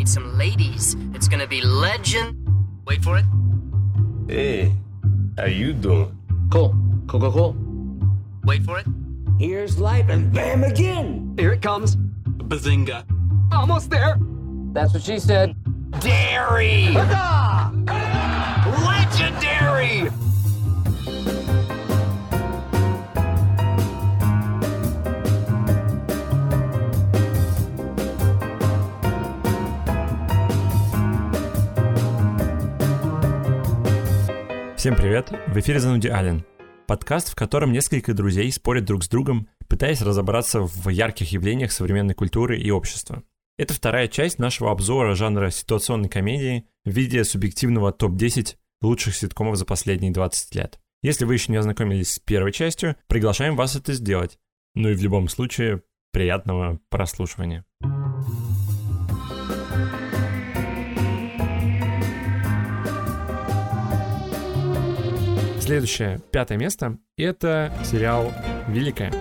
[0.00, 0.96] meet some ladies.
[1.12, 2.34] It's gonna be legend.
[2.86, 3.24] Wait for it.
[4.28, 4.72] Hey,
[5.36, 6.16] how you doing?
[6.50, 6.74] Cool.
[7.06, 7.56] Cool, cool, cool.
[8.44, 8.86] Wait for it.
[9.38, 11.34] Here's life, and bam again.
[11.38, 11.96] Here it comes.
[12.48, 13.04] Bazinga.
[13.52, 14.16] Almost there.
[14.72, 15.54] That's what she said.
[16.00, 16.96] Dairy!
[18.88, 20.08] Legendary!
[34.80, 35.30] Всем привет!
[35.48, 36.42] В эфире «Зануди Ален».
[36.86, 42.14] Подкаст, в котором несколько друзей спорят друг с другом, пытаясь разобраться в ярких явлениях современной
[42.14, 43.22] культуры и общества.
[43.58, 49.66] Это вторая часть нашего обзора жанра ситуационной комедии в виде субъективного топ-10 лучших ситкомов за
[49.66, 50.80] последние 20 лет.
[51.02, 54.38] Если вы еще не ознакомились с первой частью, приглашаем вас это сделать.
[54.74, 57.66] Ну и в любом случае, приятного прослушивания.
[65.70, 68.32] Следующее, пятое место, это сериал
[68.66, 69.12] «Великая».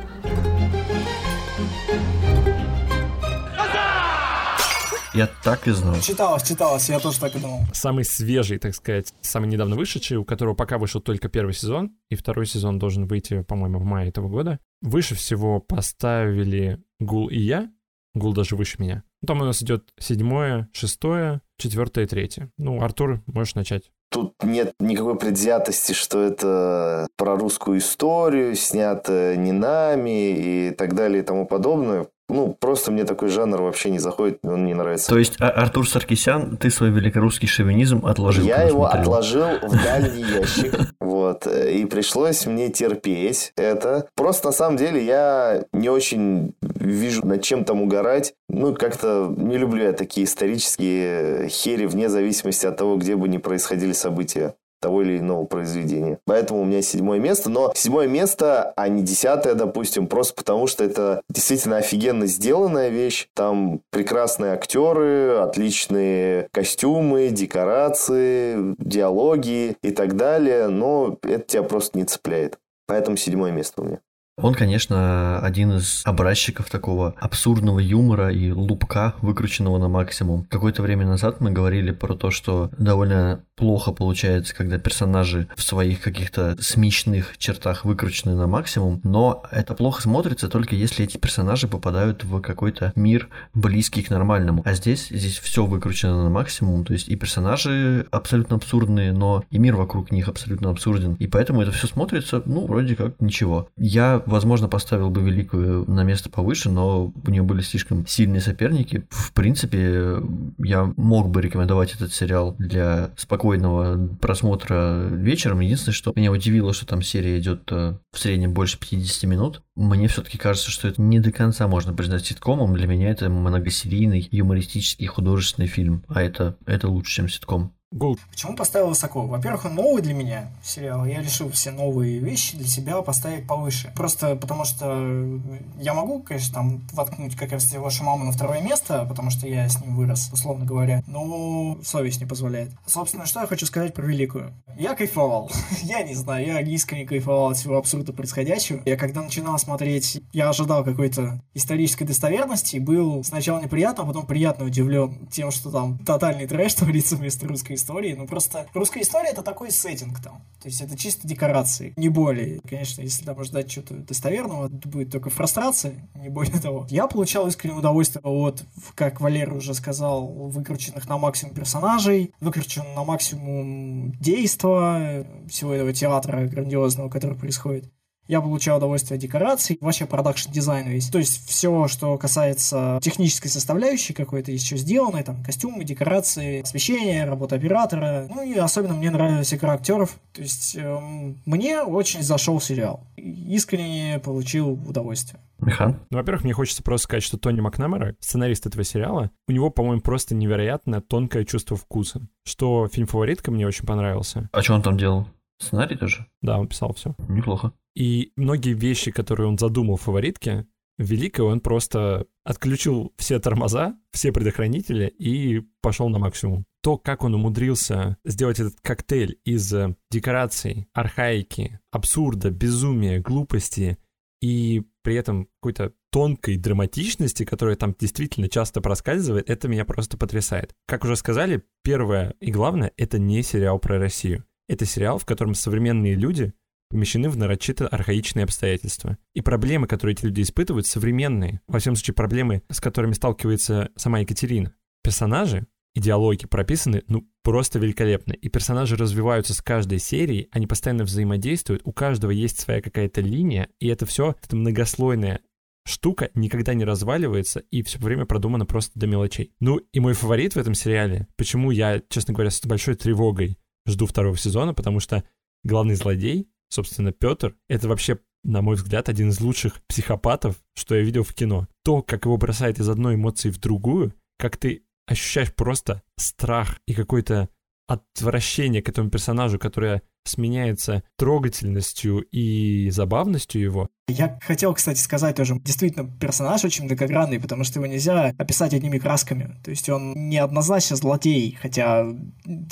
[5.14, 6.00] Я так и знал.
[6.02, 7.59] Читалось, читалось, я тоже так и думал.
[7.72, 12.16] Самый свежий, так сказать, самый недавно вышедший, у которого пока вышел только первый сезон, и
[12.16, 14.58] второй сезон должен выйти, по-моему, в мае этого года.
[14.81, 17.72] Выше всего поставили Гул и я.
[18.16, 19.03] Гул даже выше меня.
[19.25, 22.52] Там у нас идет седьмое, шестое, четвертое и третье.
[22.58, 23.92] Ну, Артур, можешь начать.
[24.11, 31.22] Тут нет никакой предвзятости, что это про русскую историю, снято не нами и так далее
[31.22, 32.08] и тому подобное.
[32.30, 35.09] Ну, просто мне такой жанр вообще не заходит, он не нравится.
[35.09, 38.45] То есть а- Артур Саркисян, ты свой великорусский шовинизм отложил?
[38.45, 39.02] Я его смотрел.
[39.02, 44.08] отложил в дальний ящик, вот, и пришлось мне терпеть это.
[44.16, 48.33] Просто на самом деле я не очень вижу над чем там угорать.
[48.47, 53.38] Ну, как-то не люблю я такие исторические хери вне зависимости от того, где бы ни
[53.38, 56.20] происходили события того или иного произведения.
[56.26, 57.50] Поэтому у меня седьмое место.
[57.50, 63.28] Но седьмое место, а не десятое, допустим, просто потому что это действительно офигенно сделанная вещь.
[63.34, 70.67] Там прекрасные актеры, отличные костюмы, декорации, диалоги и так далее.
[70.67, 72.58] Но это тебя просто не цепляет.
[72.88, 74.00] Поэтому седьмое место у меня.
[74.42, 80.45] Он, конечно, один из образчиков такого абсурдного юмора и лупка, выкрученного на максимум.
[80.50, 86.02] Какое-то время назад мы говорили про то, что довольно плохо получается, когда персонажи в своих
[86.02, 92.23] каких-то смешных чертах выкручены на максимум, но это плохо смотрится только если эти персонажи попадают
[92.23, 94.61] в какой-то мир близкий к нормальному.
[94.66, 99.58] А здесь, здесь все выкручено на максимум, то есть и персонажи абсолютно абсурдные, но и
[99.58, 101.16] мир вокруг них абсолютно абсурден.
[101.16, 103.67] И поэтому это все смотрится, ну, вроде как ничего.
[103.76, 109.06] Я возможно, поставил бы Великую на место повыше, но у нее были слишком сильные соперники.
[109.10, 110.17] В принципе,
[110.60, 115.60] я мог бы рекомендовать этот сериал для спокойного просмотра вечером.
[115.60, 119.62] Единственное, что меня удивило, что там серия идет э, в среднем больше 50 минут.
[119.76, 122.73] Мне все-таки кажется, что это не до конца можно признать ситкомом.
[122.76, 126.04] Для меня это многосерийный, юмористический, художественный фильм.
[126.08, 127.73] А это, это лучше, чем ситком.
[127.92, 128.19] Гул.
[128.30, 129.25] Почему поставил высоко?
[129.25, 131.06] Во-первых, он новый для меня сериал.
[131.06, 133.92] Я решил все новые вещи для себя поставить повыше.
[133.95, 135.39] Просто потому что
[135.80, 139.48] я могу, конечно, там воткнуть, как я встретил вашу маму на второе место, потому что
[139.48, 141.04] я с ним вырос, условно говоря.
[141.07, 142.69] Но совесть не позволяет.
[142.86, 144.54] Собственно, что я хочу сказать про Великую.
[144.78, 145.51] Я кайфовал.
[145.81, 148.83] я не знаю, я искренне кайфовал от всего абсурда происходящего.
[148.86, 154.66] Я когда начинал смотреть, я ожидал какой-то исторической достоверности, был сначала неприятно, а потом приятно
[154.66, 158.13] удивлен тем, что там тотальный трэш творится вместо русской истории.
[158.13, 160.44] Ну, просто русская история— это такой сеттинг там.
[160.62, 162.60] То есть это чисто декорации, не более.
[162.62, 166.86] Конечно, если там ждать чего-то достоверного, это будет только фрустрация, не более того.
[166.90, 168.63] Я получал искреннее удовольствие от,
[168.95, 176.46] как Валера уже сказал, выкрученных на максимум персонажей, выкручен на максимум действа всего этого театра
[176.46, 177.92] грандиозного, который происходит.
[178.30, 181.10] Я получал удовольствие от декораций, вообще продакшн дизайн весь.
[181.10, 187.56] То есть все, что касается технической составляющей какой-то еще сделанной, там костюмы, декорации, освещение, работа
[187.56, 188.28] оператора.
[188.30, 190.16] Ну и особенно мне нравилась игра актеров.
[190.31, 193.04] То есть эм, мне очень зашел сериал.
[193.18, 195.42] Искренне получил удовольствие.
[195.58, 196.00] Михан?
[196.12, 200.02] Ну, во-первых, мне хочется просто сказать, что Тони Макнамара, сценарист этого сериала, у него, по-моему,
[200.02, 202.22] просто невероятно тонкое чувство вкуса.
[202.46, 204.50] Что фильм «Фаворитка» мне очень понравился.
[204.52, 205.28] А что он там делал?
[205.60, 206.26] Сценарий тоже?
[206.42, 207.16] Да, он писал все.
[207.28, 207.74] Неплохо.
[207.96, 210.66] И многие вещи, которые он задумал в «Фаворитке»,
[211.00, 216.66] Великой он просто отключил все тормоза, все предохранители и пошел на максимум.
[216.84, 223.98] То, как он умудрился сделать этот коктейль из э, декораций, архаики, абсурда, безумия, глупости
[224.42, 230.76] и при этом какой-то тонкой драматичности, которая там действительно часто проскальзывает, это меня просто потрясает.
[230.86, 234.44] Как уже сказали, первое и главное, это не сериал про Россию.
[234.69, 236.54] Это сериал, в котором современные люди
[236.89, 239.18] помещены в нарочито архаичные обстоятельства.
[239.33, 241.62] И проблемы, которые эти люди испытывают, современные.
[241.68, 244.74] Во всем случае, проблемы, с которыми сталкивается сама Екатерина.
[245.04, 248.33] Персонажи, идеологии прописаны, ну, просто великолепно.
[248.33, 253.69] И персонажи развиваются с каждой серии, они постоянно взаимодействуют, у каждого есть своя какая-то линия,
[253.80, 255.42] и это все, это многослойная
[255.83, 259.51] штука никогда не разваливается, и все время продумано просто до мелочей.
[259.60, 263.57] Ну, и мой фаворит в этом сериале, почему я, честно говоря, с большой тревогой
[263.89, 265.24] жду второго сезона, потому что
[265.63, 271.01] главный злодей, собственно, Петр, это вообще на мой взгляд, один из лучших психопатов, что я
[271.01, 271.68] видел в кино.
[271.83, 276.94] То, как его бросает из одной эмоции в другую, как ты ощущаешь просто страх и
[276.94, 277.50] какое-то
[277.88, 283.89] отвращение к этому персонажу, которое сменяется трогательностью и забавностью его.
[284.10, 288.98] Я хотел, кстати, сказать тоже, действительно, персонаж очень многогранный, потому что его нельзя описать одними
[288.98, 289.56] красками.
[289.63, 292.07] То есть он неоднозначно злодей, хотя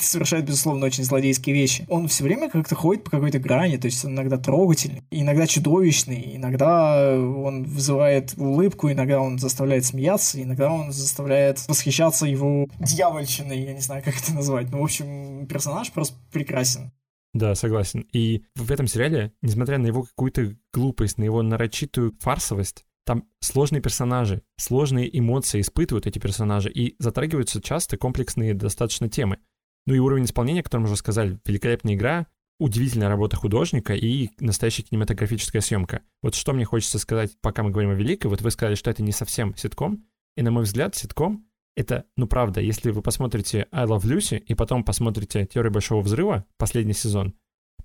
[0.00, 1.86] совершает, безусловно, очень злодейские вещи.
[1.88, 6.36] Он все время как-то ходит по какой-то грани, то есть он иногда трогательный, иногда чудовищный,
[6.36, 13.74] иногда он вызывает улыбку, иногда он заставляет смеяться, иногда он заставляет восхищаться его дьявольщиной, я
[13.74, 14.70] не знаю, как это назвать.
[14.72, 16.90] Ну, в общем, персонаж просто прекрасен.
[17.34, 18.06] Да, согласен.
[18.12, 23.80] И в этом сериале, несмотря на его какую-то глупость, на его нарочитую фарсовость, там сложные
[23.80, 29.38] персонажи, сложные эмоции испытывают эти персонажи, и затрагиваются часто комплексные достаточно темы.
[29.86, 32.26] Ну и уровень исполнения, о котором уже сказали, великолепная игра,
[32.58, 36.02] удивительная работа художника и настоящая кинематографическая съемка.
[36.22, 39.02] Вот что мне хочется сказать, пока мы говорим о Великой, вот вы сказали, что это
[39.02, 40.04] не совсем ситком,
[40.36, 44.54] и на мой взгляд, ситком это, ну правда, если вы посмотрите I Love Lucy и
[44.54, 47.34] потом посмотрите Теорию Большого Взрыва, последний сезон,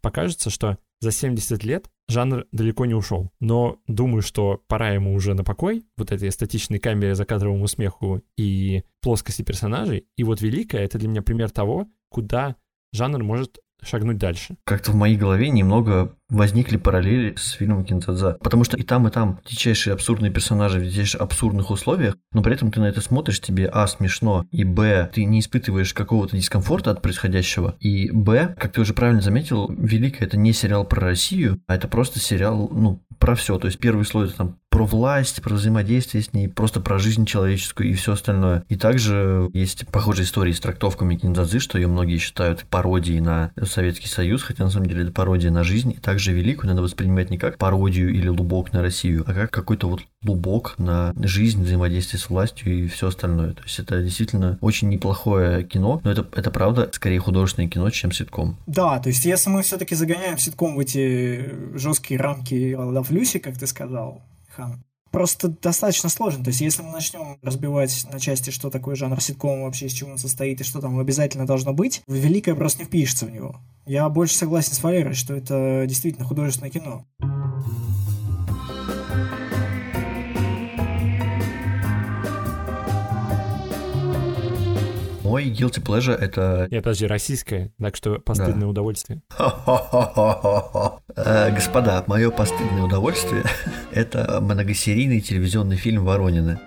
[0.02, 3.32] покажется, что за 70 лет жанр далеко не ушел.
[3.40, 8.84] Но думаю, что пора ему уже на покой, вот этой эстетичной камере, закадровому смеху и
[9.02, 10.08] плоскости персонажей.
[10.16, 12.56] И вот «Великая»— это для меня пример того, куда
[12.94, 14.56] жанр может шагнуть дальше.
[14.66, 18.38] Как-то в моей голове немного возникли параллели с фильмом Кинтадза.
[18.42, 22.54] Потому что и там, и там дичайшие абсурдные персонажи в дичайших абсурдных условиях, но при
[22.54, 26.92] этом ты на это смотришь, тебе а, смешно, и б, ты не испытываешь какого-то дискомфорта
[26.92, 31.62] от происходящего, и б, как ты уже правильно заметил, Великая это не сериал про Россию,
[31.68, 33.58] а это просто сериал, ну, про все.
[33.58, 37.28] То есть первый слой это там про власть, про взаимодействие с ней, просто про жизнь
[37.28, 38.66] человеческую и все остальное.
[38.70, 44.08] И также есть похожие истории с трактовками Киндзадзы, что ее многие считают пародией на Советский
[44.08, 45.92] Союз, хотя на самом деле это пародия на жизнь.
[45.92, 49.88] И также Великую надо воспринимать не как пародию или лубок на Россию, а как какой-то
[49.88, 53.54] вот лубок на жизнь, взаимодействие с властью и все остальное.
[53.54, 58.12] То есть это действительно очень неплохое кино, но это, это правда скорее художественное кино, чем
[58.12, 58.58] ситком.
[58.66, 63.68] Да, то есть если мы все-таки загоняем ситком в эти жесткие рамки Lucy, как ты
[63.68, 64.24] сказал,
[64.54, 64.84] Хан.
[65.12, 66.44] Просто достаточно сложно.
[66.44, 70.12] То есть, если мы начнем разбивать на части, что такое жанр ситком вообще, из чего
[70.12, 73.60] он состоит и что там обязательно должно быть, великое просто не впишется в него.
[73.86, 77.06] Я больше согласен с Валерой, что это действительно художественное кино.
[85.34, 86.68] Мой guilty pleasure это...
[86.70, 88.68] Нет, подожди, российское, так что постыдное да.
[88.68, 89.24] удовольствие.
[91.16, 93.44] Э, господа, мое постыдное удовольствие–
[93.92, 96.60] это многосерийный телевизионный фильм «Воронины».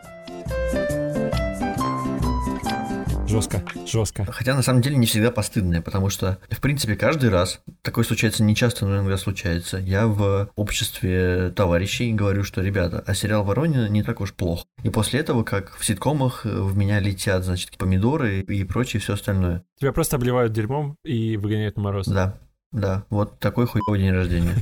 [3.26, 4.25] Жестко, жестко.
[4.30, 8.42] Хотя на самом деле не всегда постыдное, потому что, в принципе, каждый раз, такое случается
[8.45, 13.88] не часто, но иногда случается, я в обществе товарищей говорю, что, ребята, а сериал Воронина
[13.88, 14.64] не так уж плохо.
[14.83, 19.64] И после этого, как в ситкомах, в меня летят, значит, помидоры и прочее все остальное.
[19.80, 22.06] Тебя просто обливают дерьмом и выгоняют на мороз.
[22.06, 22.38] Да,
[22.76, 24.54] да, вот такой хуёвый день рождения.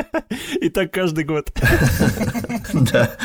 [0.60, 1.52] И так каждый год.
[2.72, 3.16] Да.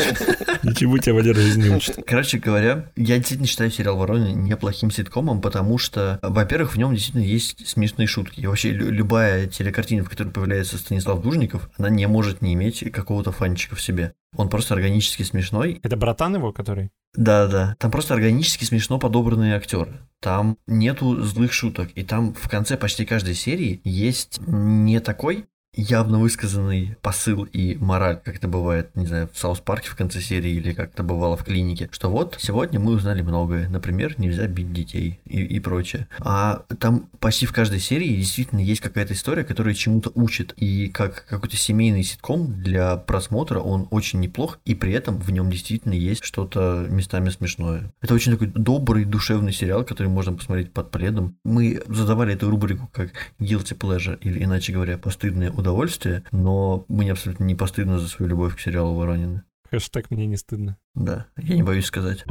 [0.63, 1.99] Ничего тебя Валера жизни не учит.
[2.05, 7.23] Короче говоря, я действительно считаю сериал «Воронин» неплохим ситкомом, потому что, во-первых, в нем действительно
[7.23, 8.39] есть смешные шутки.
[8.39, 13.31] И вообще любая телекартина, в которой появляется Станислав Дужников, она не может не иметь какого-то
[13.31, 14.13] фанчика в себе.
[14.35, 15.79] Он просто органически смешной.
[15.83, 16.91] Это братан его, который?
[17.13, 17.75] Да, да.
[17.79, 19.99] Там просто органически смешно подобранные актеры.
[20.21, 21.89] Там нету злых шуток.
[21.95, 28.19] И там в конце почти каждой серии есть не такой явно высказанный посыл и мораль,
[28.23, 31.43] как это бывает, не знаю, в Саус-парке в конце серии или как это бывало в
[31.43, 36.07] клинике, что вот сегодня мы узнали многое, например, нельзя бить детей и, и прочее.
[36.19, 41.25] А там почти в каждой серии действительно есть какая-то история, которая чему-то учит, и как
[41.25, 46.23] какой-то семейный ситком для просмотра он очень неплох, и при этом в нем действительно есть
[46.23, 47.93] что-то местами смешное.
[48.01, 51.35] Это очень такой добрый, душевный сериал, который можно посмотреть под пледом.
[51.45, 57.45] Мы задавали эту рубрику как guilty pleasure, или иначе говоря, постыдное удовольствие, но мне абсолютно
[57.45, 59.43] не постыдно за свою любовь к сериалу Воронины.
[59.69, 60.77] Хэштег мне не стыдно.
[60.95, 62.25] Да, я не боюсь сказать.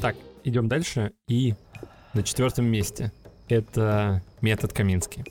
[0.00, 1.12] Так, идем дальше.
[1.26, 1.54] И
[2.14, 3.10] на четвертом месте
[3.48, 5.24] это метод Каминский.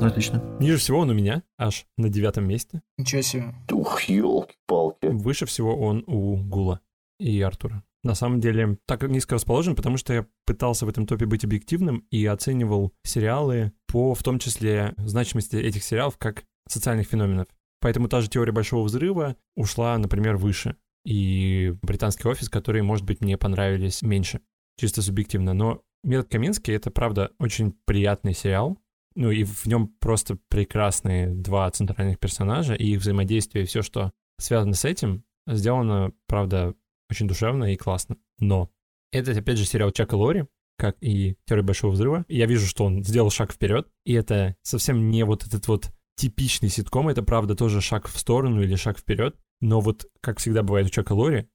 [0.00, 0.42] Ну, отлично.
[0.60, 2.80] Ниже всего он у меня, аж на девятом месте.
[2.96, 3.54] Ничего себе.
[3.70, 5.06] Ух, елки-палки.
[5.08, 6.80] Выше всего он у Гула
[7.18, 7.84] и Артура.
[8.02, 12.06] На самом деле, так низко расположен, потому что я пытался в этом топе быть объективным
[12.10, 17.48] и оценивал сериалы по, в том числе, значимости этих сериалов как социальных феноменов.
[17.82, 20.76] Поэтому та же теория Большого Взрыва ушла, например, выше.
[21.04, 24.40] И британский офис, которые, может быть, мне понравились меньше,
[24.78, 25.52] чисто субъективно.
[25.52, 28.78] Но «Метод Каминский»— это, правда, очень приятный сериал.
[29.20, 34.72] Ну и в нем просто прекрасные два центральных персонажа, и их взаимодействие, все, что связано
[34.72, 36.74] с этим, сделано, правда,
[37.10, 38.16] очень душевно и классно.
[38.38, 38.70] Но
[39.12, 40.46] это, опять же, сериал Чака Лори,
[40.78, 42.24] как и «Теория Большого Взрыва».
[42.28, 46.70] Я вижу, что он сделал шаг вперед, и это совсем не вот этот вот типичный
[46.70, 49.36] ситком, это, правда, тоже шаг в сторону или шаг вперед.
[49.60, 51.46] Но вот, как всегда бывает у Чака Лори,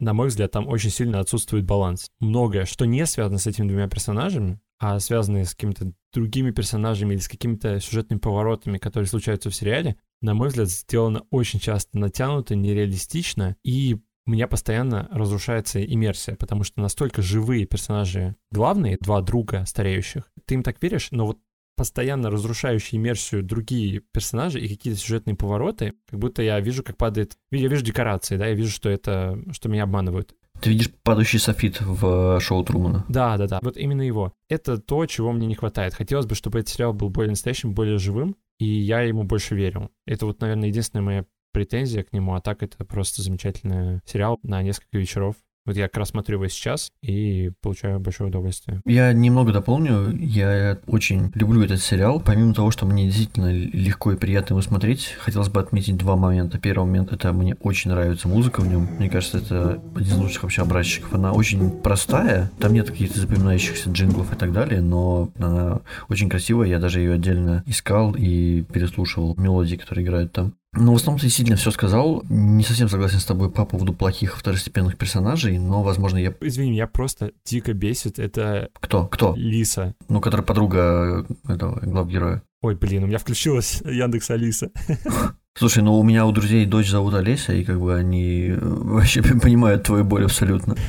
[0.00, 2.10] на мой взгляд, там очень сильно отсутствует баланс.
[2.20, 7.20] Многое, что не связано с этими двумя персонажами, а связанные с какими-то другими персонажами или
[7.20, 12.56] с какими-то сюжетными поворотами, которые случаются в сериале, на мой взгляд, сделано очень часто натянуто,
[12.56, 13.96] нереалистично, и
[14.26, 20.54] у меня постоянно разрушается иммерсия, потому что настолько живые персонажи главные, два друга стареющих, ты
[20.54, 21.38] им так веришь, но вот
[21.76, 27.36] постоянно разрушающие иммерсию другие персонажи и какие-то сюжетные повороты, как будто я вижу, как падает...
[27.52, 29.38] Я вижу декорации, да, я вижу, что это...
[29.52, 30.34] что меня обманывают.
[30.62, 33.04] Ты видишь падающий софит в шоу Трумана.
[33.08, 33.58] Да, да, да.
[33.62, 34.32] Вот именно его.
[34.48, 35.92] Это то, чего мне не хватает.
[35.92, 39.90] Хотелось бы, чтобы этот сериал был более настоящим, более живым, и я ему больше верил.
[40.06, 44.62] Это вот, наверное, единственная моя претензия к нему, а так это просто замечательный сериал на
[44.62, 45.34] несколько вечеров.
[45.64, 48.80] Вот я как раз смотрю его сейчас и получаю большое удовольствие.
[48.84, 50.12] Я немного дополню.
[50.16, 52.20] Я очень люблю этот сериал.
[52.20, 56.58] Помимо того, что мне действительно легко и приятно его смотреть, хотелось бы отметить два момента.
[56.58, 58.88] Первый момент— это мне очень нравится музыка в нем.
[58.98, 61.14] Мне кажется, это один из лучших вообще образчиков.
[61.14, 62.50] Она очень простая.
[62.58, 66.66] Там нет каких-то запоминающихся джинглов и так далее, но она очень красивая.
[66.66, 70.54] Я даже ее отдельно искал и переслушивал мелодии, которые играют там.
[70.74, 72.24] Ну, в основном ты действительно все сказал.
[72.30, 76.34] Не совсем согласен с тобой по поводу плохих второстепенных персонажей, но, возможно, я...
[76.40, 78.18] Извини, меня просто дико бесит.
[78.18, 79.06] Это Кто?
[79.06, 79.34] Кто?
[79.36, 79.94] Лиса.
[80.08, 82.42] Ну, которая подруга этого главгероя.
[82.62, 84.70] Ой, блин, у меня включилась Яндекс Алиса.
[85.54, 89.22] Слушай, ну у меня у друзей дочь зовут Олеся, и как бы они э, вообще
[89.42, 90.76] понимают твою боль абсолютно.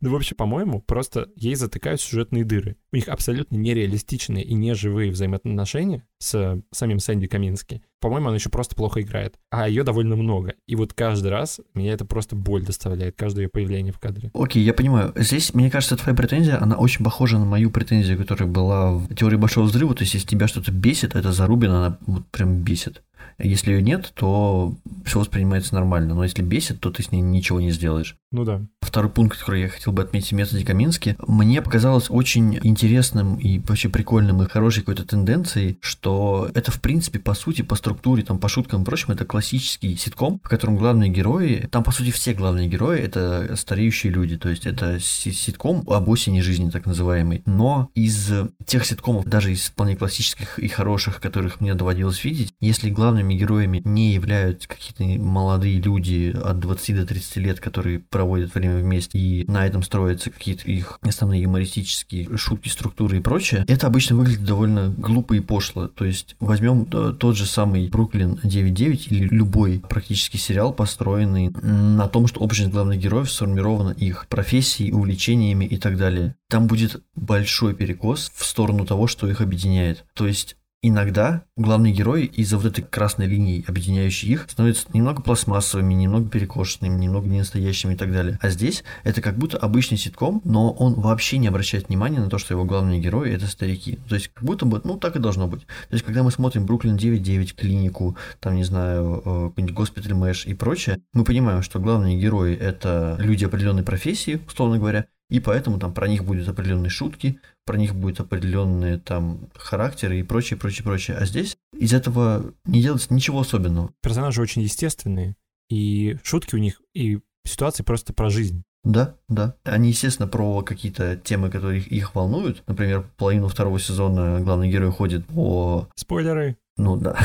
[0.00, 2.76] Ну, в общем, по-моему, просто ей затыкают сюжетные дыры.
[2.92, 7.82] У них абсолютно нереалистичные и неживые взаимоотношения с самим Сэнди Камински.
[8.00, 9.36] По-моему, она еще просто плохо играет.
[9.50, 10.54] А ее довольно много.
[10.66, 14.30] И вот каждый раз меня это просто боль доставляет, каждое ее появление в кадре.
[14.34, 15.12] Окей, я понимаю.
[15.16, 19.36] Здесь, мне кажется, твоя претензия, она очень похожа на мою претензию, которая была в теории
[19.36, 19.94] Большого Взрыва.
[19.94, 23.02] То есть, если тебя что-то бесит, это Зарубина, она вот прям бесит.
[23.40, 26.14] Если ее нет, то все воспринимается нормально.
[26.14, 28.16] Но если бесит, то ты с ней ничего не сделаешь.
[28.30, 28.62] Ну да.
[28.80, 33.58] Второй пункт, который я хотел бы отметить в методе Камински, мне показалось очень интересным и
[33.58, 38.38] вообще прикольным и хорошей какой-то тенденцией, что это, в принципе, по сути, по структуре, там,
[38.38, 42.32] по шуткам и прочему, это классический ситком, в котором главные герои, там, по сути, все
[42.32, 47.42] главные герои— это стареющие люди, то есть это ситком об осени жизни, так называемый.
[47.44, 48.30] Но из
[48.66, 53.82] тех ситкомов, даже из вполне классических и хороших, которых мне доводилось видеть, если главными героями
[53.84, 59.48] не являются какие-то молодые люди от 20 до 30 лет, которые проводят время вместе, и
[59.48, 64.92] на этом строятся какие-то их основные юмористические шутки, структуры и прочее, это обычно выглядит довольно
[64.98, 65.86] глупо и пошло.
[65.86, 72.26] То есть возьмем тот же самый Бруклин 9.9 или любой практически сериал, построенный на том,
[72.26, 76.34] что общность главных героев сформирована их профессией, увлечениями и так далее.
[76.50, 80.04] Там будет большой перекос в сторону того, что их объединяет.
[80.14, 85.92] То есть Иногда главные герои из-за вот этой красной линии, объединяющей их, становятся немного пластмассовыми,
[85.92, 88.38] немного перекошенными, немного ненастоящими и так далее.
[88.40, 92.38] А здесь это как будто обычный ситком, но он вообще не обращает внимания на то,
[92.38, 93.98] что его главные герои это старики.
[94.08, 95.62] То есть как будто бы, ну так и должно быть.
[95.62, 100.54] То есть когда мы смотрим Бруклин 9.9, клинику, там, не знаю, э, госпиталь Мэш и
[100.54, 105.92] прочее, мы понимаем, что главные герои это люди определенной профессии, условно говоря, и поэтому там
[105.92, 111.16] про них будут определенные шутки, про них будут определенные там характеры и прочее, прочее, прочее.
[111.16, 113.92] А здесь из этого не делается ничего особенного.
[114.02, 115.36] Персонажи очень естественные,
[115.70, 118.62] и шутки у них, и ситуации просто про жизнь.
[118.84, 119.56] Да, да.
[119.64, 122.62] Они, естественно, про какие-то темы, которые их, волнуют.
[122.66, 125.88] Например, половину второго сезона главный герой ходит по...
[125.94, 126.56] Спойлеры.
[126.78, 127.16] Ну да,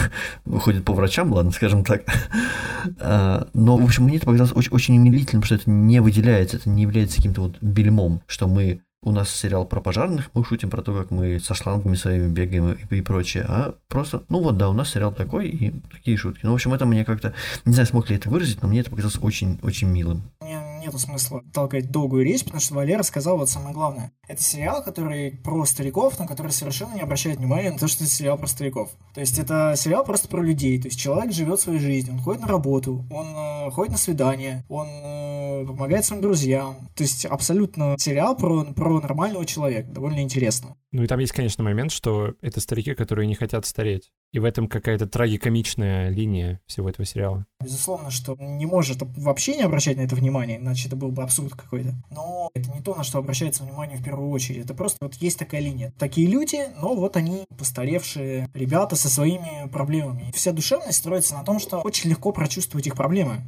[0.46, 2.04] выходит по врачам, ладно, скажем так.
[3.00, 6.70] А, но, в общем, мне это показалось очень, очень умилительным, что это не выделяется, это
[6.70, 10.82] не является каким-то вот бельмом, что мы у нас сериал про пожарных, мы шутим про
[10.82, 14.70] то, как мы со шлангами своими бегаем и, и прочее, а просто, ну вот да,
[14.70, 16.42] у нас сериал такой и такие шутки.
[16.44, 17.34] Ну, в общем, это мне как-то,
[17.66, 20.24] не знаю, смог ли это выразить, но мне это показалось очень-очень милым.
[20.84, 24.12] Нету смысла толкать долгую речь, потому что Валера сказал вот самое главное.
[24.28, 28.12] Это сериал, который про стариков, но который совершенно не обращает внимания на то, что это
[28.12, 28.90] сериал про стариков.
[29.14, 30.82] То есть это сериал просто про людей.
[30.82, 34.66] То есть человек живет своей жизнью, он ходит на работу, он э, ходит на свидание,
[34.68, 35.33] он э,
[35.66, 36.76] помогает своим друзьям.
[36.96, 39.90] То есть абсолютно сериал про, про нормального человека.
[39.90, 40.76] Довольно интересно.
[40.92, 44.12] Ну и там есть, конечно, момент, что это старики, которые не хотят стареть.
[44.32, 47.46] И в этом какая-то трагикомичная линия всего этого сериала.
[47.64, 51.54] Безусловно, что не может вообще не обращать на это внимание, иначе это был бы абсурд
[51.54, 51.94] какой-то.
[52.12, 54.66] Но это не то, на что обращается внимание в первую очередь.
[54.66, 55.94] Это просто вот есть такая линия.
[55.98, 60.32] Такие люди, но вот они постаревшие ребята со своими проблемами.
[60.34, 63.42] Вся душевность строится на том, что очень легко прочувствовать их проблемы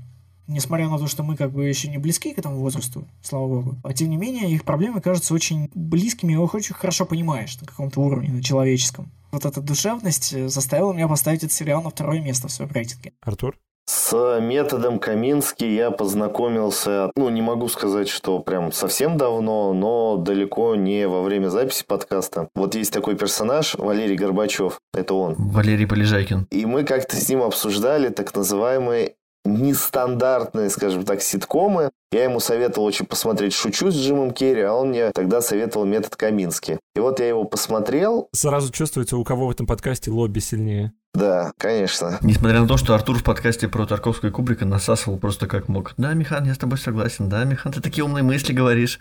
[0.48, 3.78] несмотря на то, что мы как бы еще не близки к этому возрасту, слава богу.
[3.84, 7.68] А тем не менее, их проблемы кажутся очень близкими, и их очень хорошо понимаешь на
[7.68, 9.12] каком-то уровне, на человеческом.
[9.32, 13.14] Вот эта душевность э, заставила меня поставить этот сериал на второе место в своем рейтинге.
[13.22, 13.58] Артур?
[13.88, 20.76] С методом Камински я познакомился, ну, не могу сказать, что прям совсем давно, но далеко
[20.76, 22.50] не во время записи подкаста.
[22.56, 25.36] Вот есть такой персонаж, Валерий Горбачев, это он.
[25.38, 26.48] Валерий Полежайкин.
[26.50, 31.92] И мы как-то с ним обсуждали так называемые нестандартные, скажем так, ситкомы.
[32.12, 36.16] Я ему советовал очень посмотреть «Шучу» с Джимом Керри, а он мне тогда советовал «Метод
[36.16, 36.80] Камински».
[36.96, 38.30] И вот я его посмотрел.
[38.32, 40.94] Сразу чувствуется, у кого в этом подкасте лобби сильнее.
[41.16, 42.18] Да, конечно.
[42.22, 45.94] Несмотря на то, что Артур в подкасте про Тарковского и Кубрика насасывал просто как мог.
[45.98, 47.30] Да, Михан, я с тобой согласен.
[47.30, 49.00] Да, Михан, ты такие умные мысли говоришь.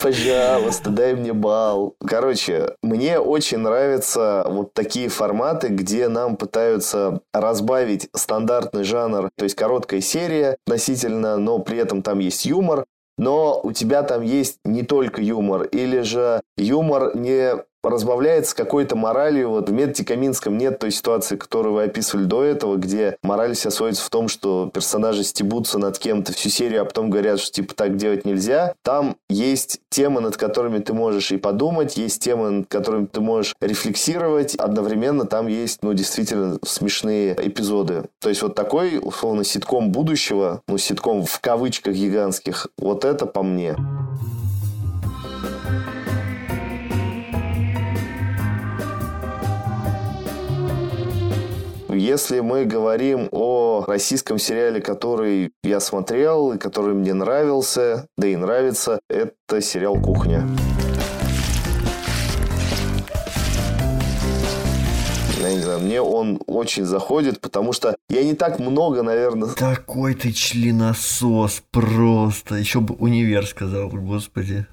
[0.00, 1.96] Пожалуйста, дай мне бал.
[2.06, 9.56] Короче, мне очень нравятся вот такие форматы, где нам пытаются разбавить стандартный жанр, то есть
[9.56, 12.84] короткая серия относительно, но при этом там есть юмор,
[13.18, 19.50] но у тебя там есть не только юмор, или же юмор не разбавляется какой-то моралью.
[19.50, 23.70] Вот в методе Каминском нет той ситуации, которую вы описывали до этого, где мораль вся
[23.70, 27.74] сводится в том, что персонажи стебутся над кем-то всю серию, а потом говорят, что типа
[27.74, 28.74] так делать нельзя.
[28.82, 33.54] Там есть темы, над которыми ты можешь и подумать, есть темы, над которыми ты можешь
[33.60, 34.54] рефлексировать.
[34.56, 38.04] Одновременно там есть, ну, действительно смешные эпизоды.
[38.20, 43.42] То есть вот такой, условно, ситком будущего, ну, ситком в кавычках гигантских, вот это по
[43.42, 43.76] мне.
[51.94, 58.36] Если мы говорим о российском сериале, который я смотрел и который мне нравился, да и
[58.36, 60.44] нравится, это сериал «Кухня».
[65.54, 69.50] Я не знаю, мне он очень заходит, потому что я не так много, наверное...
[69.56, 72.56] Такой ты членосос просто.
[72.56, 74.66] Еще бы универ сказал, господи.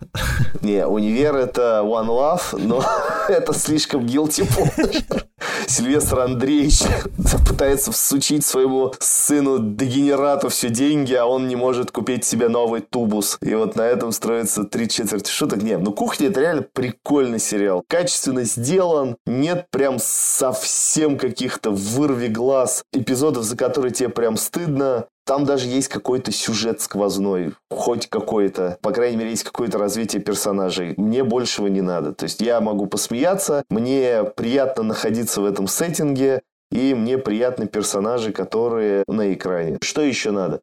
[0.62, 2.84] Не, универ это One Love, но
[3.30, 5.24] это слишком guilty pleasure.
[5.68, 6.82] Сильвестр Андреевич
[7.48, 13.38] пытается всучить своему сыну дегенерату все деньги, а он не может купить себе новый тубус.
[13.42, 15.62] И вот на этом строится три четверти шуток.
[15.62, 17.84] Нет, ну «Кухня»— это реально прикольный сериал.
[17.88, 20.71] Качественно сделан, нет прям совсем
[21.18, 25.08] каких-то вырви глаз эпизодов, за которые тебе прям стыдно.
[25.26, 28.78] Там даже есть какой-то сюжет сквозной, хоть какой-то.
[28.82, 30.94] По крайней мере, есть какое-то развитие персонажей.
[30.98, 32.14] Мне большего не надо.
[32.14, 38.32] То есть я могу посмеяться, мне приятно находиться в этом сеттинге, и мне приятны персонажи,
[38.32, 39.78] которые на экране.
[39.82, 40.62] Что еще надо?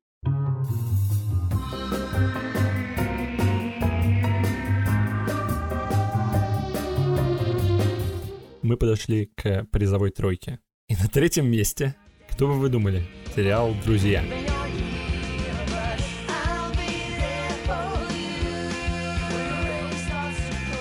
[8.69, 10.59] Мы подошли к призовой тройке.
[10.89, 11.97] И на третьем месте,
[12.31, 13.03] кто бы вы думали,
[13.35, 14.23] сериал «Друзья».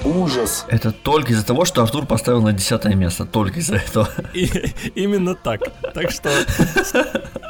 [0.03, 0.65] Ужас.
[0.67, 3.25] Это только из-за того, что Артур поставил на десятое место.
[3.25, 4.09] Только из-за этого.
[4.33, 4.49] И,
[4.95, 5.61] именно так.
[5.93, 6.29] Так что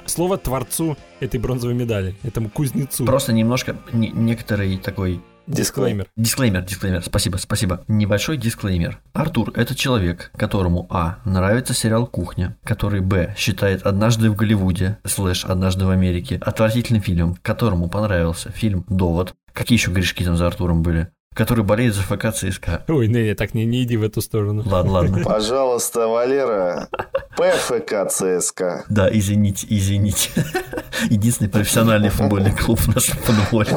[0.06, 3.06] слово творцу этой бронзовой медали, этому кузнецу.
[3.06, 6.08] Просто немножко не, некоторый такой Дисклеймер.
[6.18, 7.04] Дисклеймер, дисклеймер.
[7.04, 7.84] Спасибо, спасибо.
[7.88, 9.00] Небольшой дисклеймер.
[9.14, 11.20] Артур– это человек, которому А.
[11.24, 13.34] Нравится сериал «Кухня», который Б.
[13.38, 19.34] считает «Однажды в Голливуде» слэш «Однажды в Америке» отвратительным фильмом, которому понравился фильм «Довод».
[19.54, 21.10] Какие еще грешки там за Артуром были?
[21.38, 22.84] который болеет за ФК ЦСКА.
[22.88, 24.64] Ой, не, не, так не, не иди в эту сторону.
[24.66, 25.20] Ладно, ладно.
[25.24, 26.90] Пожалуйста, Валера,
[27.38, 28.86] ПФК ЦСКА.
[28.90, 30.32] Да, извините, извините.
[31.12, 33.70] Единственный профессиональный футбольный клуб в нашем футболе.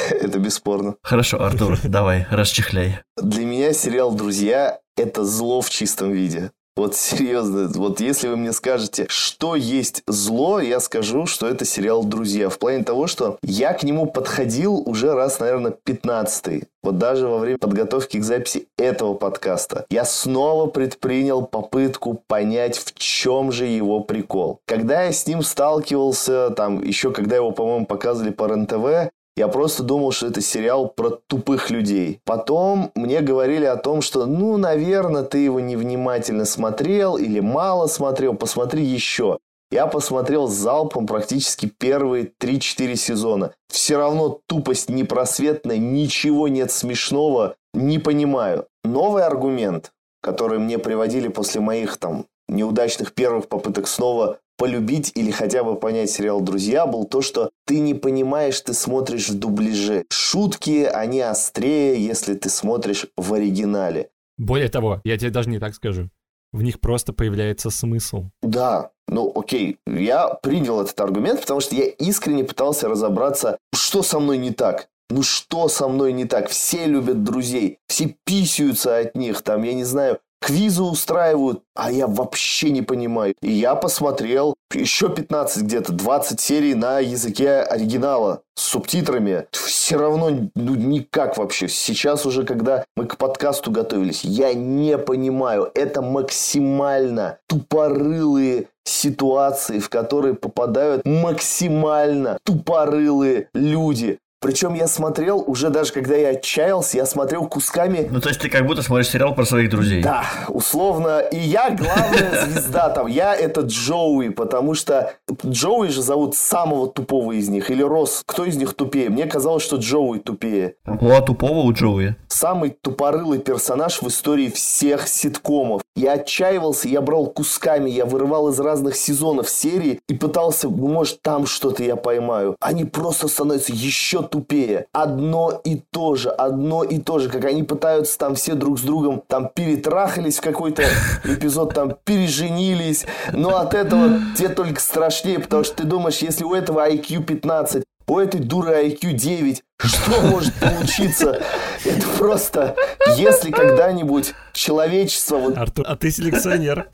[0.11, 0.97] Это бесспорно.
[1.03, 3.01] Хорошо, Артур, давай, расчехляй.
[3.17, 6.51] Для меня сериал «Друзья»— это зло в чистом виде.
[6.77, 12.05] Вот серьезно, вот если вы мне скажете, что есть зло, я скажу, что это сериал
[12.05, 12.51] «Друзья».
[12.51, 17.39] В плане того, что я к нему подходил уже раз, наверное, 15 Вот даже во
[17.39, 24.01] время подготовки к записи этого подкаста я снова предпринял попытку понять, в чем же его
[24.01, 24.61] прикол.
[24.67, 29.83] Когда я с ним сталкивался, там, еще когда его, по-моему, показывали по РЕН-ТВ, я просто
[29.83, 32.21] думал, что это сериал про тупых людей.
[32.25, 38.35] Потом мне говорили о том, что, ну, наверное, ты его невнимательно смотрел или мало смотрел,
[38.35, 39.39] посмотри еще.
[39.71, 43.53] Я посмотрел залпом практически первые 3-4 сезона.
[43.69, 48.67] Все равно тупость непросветная, ничего нет смешного, не понимаю.
[48.85, 55.65] Новый аргумент, который мне приводили после моих там неудачных первых попыток снова полюбить или хотя
[55.65, 60.05] бы понять сериал «Друзья» был то, что ты не понимаешь, ты смотришь в дубляже.
[60.11, 64.11] Шутки, они острее, если ты смотришь в оригинале.
[64.39, 66.11] Более того, я тебе даже не так скажу.
[66.53, 68.31] В них просто появляется смысл.
[68.43, 74.21] Да, ну окей, я принял этот аргумент, потому что я искренне пытался разобраться, что со
[74.21, 74.89] мной не так.
[75.09, 76.49] Ну что со мной не так?
[76.49, 82.07] Все любят друзей, все писаются от них, там, я не знаю, квизы устраивают, а я
[82.07, 83.35] вообще не понимаю.
[83.43, 89.47] И я посмотрел еще 15 где-то, 20 серий на языке оригинала с субтитрами.
[89.53, 91.69] Все равно ну, никак вообще.
[91.69, 95.71] Сейчас уже, когда мы к подкасту готовились, я не понимаю.
[95.75, 104.19] Это максимально тупорылые ситуации, в которые попадают максимально тупорылые люди.
[104.41, 108.07] Причем я смотрел, уже даже когда я отчаялся, я смотрел кусками...
[108.11, 110.03] Ну, то есть ты как будто смотришь сериал про своих друзей.
[110.03, 111.21] Да, условно.
[111.21, 113.07] И я главная звезда там.
[113.07, 117.71] Я это Джоуи, потому что Джоуи же зовут самого тупого из них.
[117.71, 118.23] Или Рос.
[118.27, 119.09] Кто из них тупее?
[119.09, 120.75] Мне казалось, что Джоуи тупее.
[120.85, 122.17] А тупого у Джоуи?
[122.29, 125.81] Самый тупорылый персонаж в истории всех ситкомов.
[125.95, 131.23] Я отчаивался, я брал кусками, я вырывал из разных сезонов серии и пытался, ну, может,
[131.23, 132.57] там что-то я поймаю.
[132.61, 134.87] Они просто становятся еще тупее.
[134.93, 138.83] Одно и то же, одно и то же, как они пытаются там все друг с
[138.83, 140.85] другом там перетрахались в какой-то
[141.25, 143.07] эпизод, там переженились.
[143.33, 147.85] Но от этого тебе только страшнее, потому что ты думаешь, если у этого IQ 15,
[148.09, 151.41] у этой дуры IQ 9, что может получиться?
[151.85, 152.77] Это просто,
[153.17, 155.37] если когда-нибудь человечество...
[155.37, 156.89] Вот, Артур, а ты селекционер.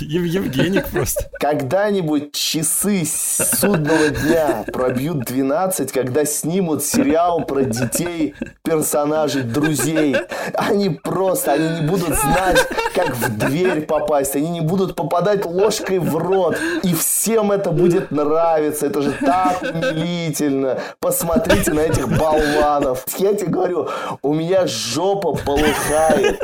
[0.00, 1.30] Ев Евгеник просто.
[1.40, 10.16] когда-нибудь часы судного дня пробьют 12, когда снимут сериал про детей, персонажей, друзей.
[10.54, 14.36] Они просто, они не будут знать, как в дверь попасть.
[14.36, 16.58] Они не будут попадать ложкой в рот.
[16.82, 18.86] И всем это будет нравиться.
[18.86, 20.78] Это же так умилительно.
[21.00, 23.04] Посмотрите на этих болванов.
[23.18, 23.88] Я тебе говорю,
[24.22, 26.40] у меня жопа полыхает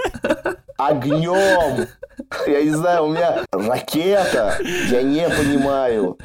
[0.77, 1.87] огнем.
[2.47, 4.59] Я не знаю, у меня ракета.
[4.91, 6.19] Я не понимаю.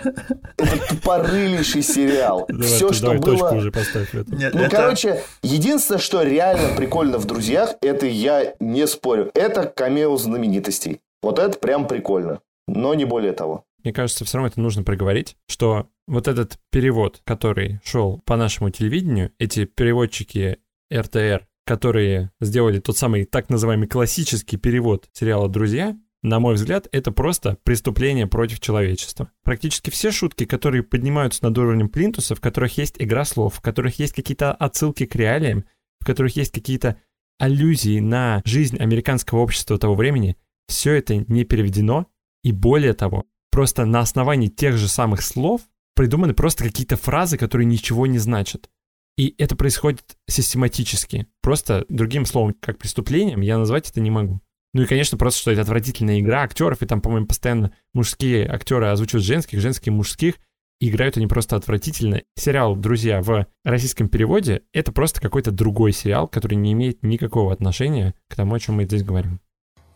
[0.57, 2.45] Это тупорылейший сериал.
[2.47, 3.37] Давай, Все, ты что давай было...
[3.37, 4.13] точку уже поставь.
[4.13, 9.63] Нет, Ну, это- короче, единственное, что реально прикольно в «Друзьях», это я не спорю, это
[9.63, 11.01] камео знаменитостей.
[11.21, 12.39] Вот это прям прикольно.
[12.67, 13.63] Но не более того.
[13.89, 18.69] Мне кажется, все равно это нужно проговорить, что вот этот перевод, который шел по нашему
[18.69, 20.59] телевидению, эти переводчики
[20.93, 27.11] РТР, которые сделали тот самый так называемый классический перевод сериала «Друзья», на мой взгляд, это
[27.11, 29.31] просто преступление против человечества.
[29.43, 33.97] Практически все шутки, которые поднимаются над уровнем плинтуса, в которых есть игра слов, в которых
[33.97, 35.65] есть какие-то отсылки к реалиям,
[35.99, 36.97] в которых есть какие-то
[37.39, 42.05] аллюзии на жизнь американского общества того времени, все это не переведено,
[42.43, 45.61] и более того, просто на основании тех же самых слов
[45.95, 48.69] придуманы просто какие-то фразы, которые ничего не значат.
[49.17, 51.27] И это происходит систематически.
[51.41, 54.39] Просто другим словом, как преступлением, я назвать это не могу.
[54.73, 58.85] Ну и, конечно, просто, что это отвратительная игра актеров, и там, по-моему, постоянно мужские актеры
[58.85, 60.35] озвучивают женских, женские мужских,
[60.79, 62.21] и играют они просто отвратительно.
[62.35, 68.13] Сериал «Друзья» в российском переводе— это просто какой-то другой сериал, который не имеет никакого отношения
[68.29, 69.41] к тому, о чем мы здесь говорим.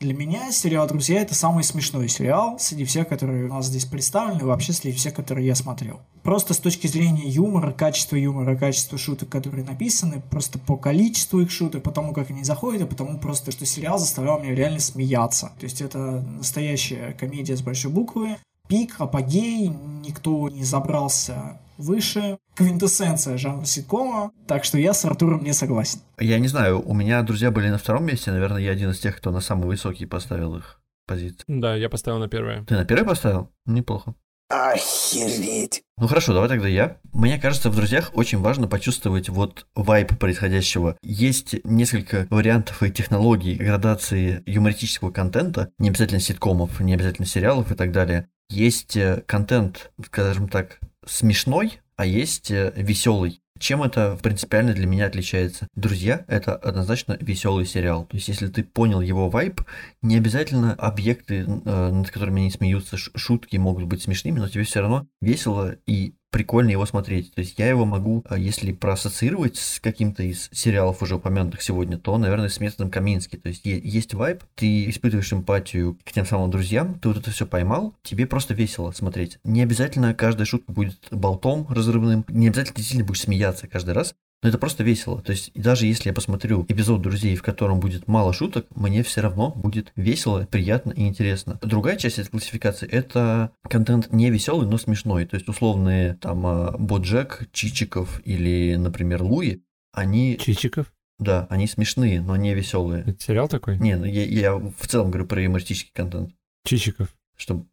[0.03, 4.43] Для меня сериал «Друзья»— это самый смешной сериал среди всех, которые у нас здесь представлены,
[4.43, 6.01] вообще среди всех, которые я смотрел.
[6.23, 11.49] Просто с точки зрения юмора, качества юмора, качества шуток, которые написаны, просто по количеству их
[11.49, 15.53] шуток, по тому, как они заходят, и потому просто, что сериал заставлял меня реально смеяться.
[15.57, 18.35] То есть это настоящая комедия с большой буквы.
[18.67, 19.69] Пик, апогей,
[20.05, 22.37] никто не забрался выше.
[22.55, 24.31] Квинтэссенция жанра ситкома.
[24.47, 25.99] Так что я с Артуром не согласен.
[26.19, 29.17] Я не знаю, у меня друзья были на втором месте, наверное, я один из тех,
[29.17, 31.43] кто на самый высокий поставил их позиции.
[31.47, 32.63] Да, я поставил на первое.
[32.65, 33.49] Ты на первый поставил?
[33.65, 34.15] Неплохо.
[34.49, 35.81] Охереть.
[35.97, 36.97] Ну хорошо, давай тогда я.
[37.11, 40.97] Мне кажется, в «Друзьях» очень важно почувствовать вот вайп происходящего.
[41.01, 47.75] Есть несколько вариантов и технологий градации юмористического контента, не обязательно ситкомов, не обязательно сериалов и
[47.75, 48.27] так далее.
[48.49, 53.41] Есть э, контент, скажем так, смешной, а есть э, веселый.
[53.59, 55.67] Чем это принципиально для меня отличается?
[55.75, 58.05] «Друзья»— это однозначно веселый сериал.
[58.05, 59.61] То есть, если ты понял его вайб,
[60.01, 64.81] не обязательно объекты, э, над которыми они смеются, шутки могут быть смешными, но тебе все
[64.81, 67.31] равно весело и прикольно его смотреть.
[67.33, 71.99] То есть я его могу, а, если проассоциировать с каким-то из сериалов уже упомянутых сегодня,
[71.99, 73.37] то, наверное, с методом Камински.
[73.37, 77.45] То есть есть вайб, ты испытываешь эмпатию к тем самым друзьям, ты вот это все
[77.45, 79.37] поймал, тебе просто весело смотреть.
[79.43, 84.15] Не обязательно каждая шутка будет болтом разрывным, не обязательно ты сильно будешь смеяться каждый раз,
[84.43, 85.21] но это просто весело.
[85.21, 89.21] То есть даже если я посмотрю эпизод «Друзей», в котором будет мало шуток, мне все
[89.21, 91.57] равно будет весело, приятно и интересно.
[91.61, 95.25] Другая часть этой классификации– это контент не веселый, но смешной.
[95.25, 100.37] То есть условные там а, Боджек, Чичиков или, например, Луи, они...
[100.37, 100.93] Чичиков?
[101.19, 103.03] Да, они смешные, но не веселые.
[103.07, 103.79] Это сериал такой?
[103.79, 106.35] Не, ну я, я в целом говорю про юмористический контент.
[106.65, 107.15] Чичиков?
[107.37, 107.67] Чтобы...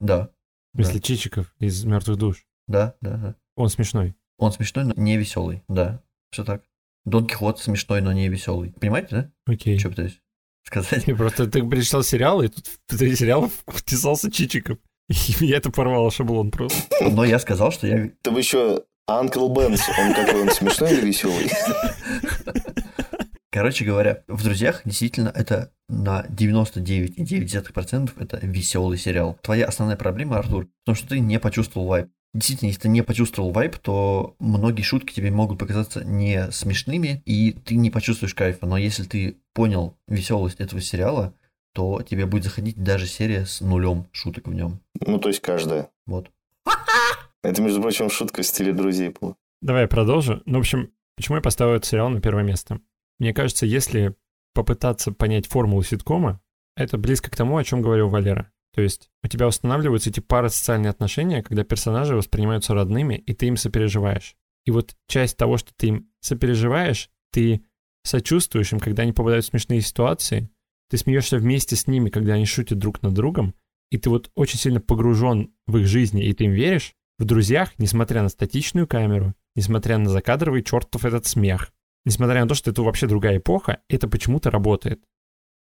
[0.00, 0.30] Да.
[0.74, 1.00] Если да.
[1.00, 2.46] Чичиков из «Мертвых душ».
[2.66, 3.34] Да, да, да.
[3.54, 4.16] Он смешной?
[4.38, 6.02] Он смешной, но не веселый, да.
[6.30, 6.62] Все так.
[7.04, 8.72] Дон Кихот смешной, но не веселый.
[8.80, 9.32] Понимаете, да?
[9.46, 9.78] Окей.
[9.78, 10.20] Что пытаюсь
[10.64, 11.06] сказать?
[11.08, 14.78] И просто ты прочитал сериал, и тут в этот сериал втесался Чичиков.
[15.08, 16.78] И я это порвал шаблон просто.
[17.00, 18.10] Но я сказал, что я...
[18.22, 21.48] Ты бы еще Анкл Бенс, он какой он смешной или веселый?
[23.52, 29.38] Короче говоря, в «Друзьях» действительно это на 99,9% это веселый сериал.
[29.40, 32.08] Твоя основная проблема, Артур, в том, что ты не почувствовал вайп.
[32.36, 37.52] Действительно, если ты не почувствовал вайп, то многие шутки тебе могут показаться не смешными, и
[37.52, 38.66] ты не почувствуешь кайфа.
[38.66, 41.32] Но если ты понял веселость этого сериала,
[41.72, 44.80] то тебе будет заходить даже серия с нулем шуток в нем.
[45.00, 45.88] Ну, то есть каждая.
[46.04, 46.30] Вот.
[47.42, 49.36] Это, между прочим, шутка в стиле друзей была.
[49.62, 50.42] Давай я продолжу.
[50.44, 52.80] Ну, в общем, почему я поставил этот сериал на первое место?
[53.18, 54.14] Мне кажется, если
[54.52, 56.42] попытаться понять формулу ситкома,
[56.76, 58.52] это близко к тому, о чем говорил Валера.
[58.76, 63.56] То есть у тебя устанавливаются эти парасоциальные отношения, когда персонажи воспринимаются родными, и ты им
[63.56, 64.36] сопереживаешь.
[64.66, 67.62] И вот часть того, что ты им сопереживаешь, ты
[68.04, 70.50] сочувствуешь им, когда они попадают в смешные ситуации,
[70.90, 73.54] ты смеешься вместе с ними, когда они шутят друг над другом,
[73.90, 77.72] и ты вот очень сильно погружен в их жизни, и ты им веришь, в друзьях,
[77.78, 81.72] несмотря на статичную камеру, несмотря на закадровый чертов этот смех,
[82.04, 85.02] несмотря на то, что это вообще другая эпоха, это почему-то работает.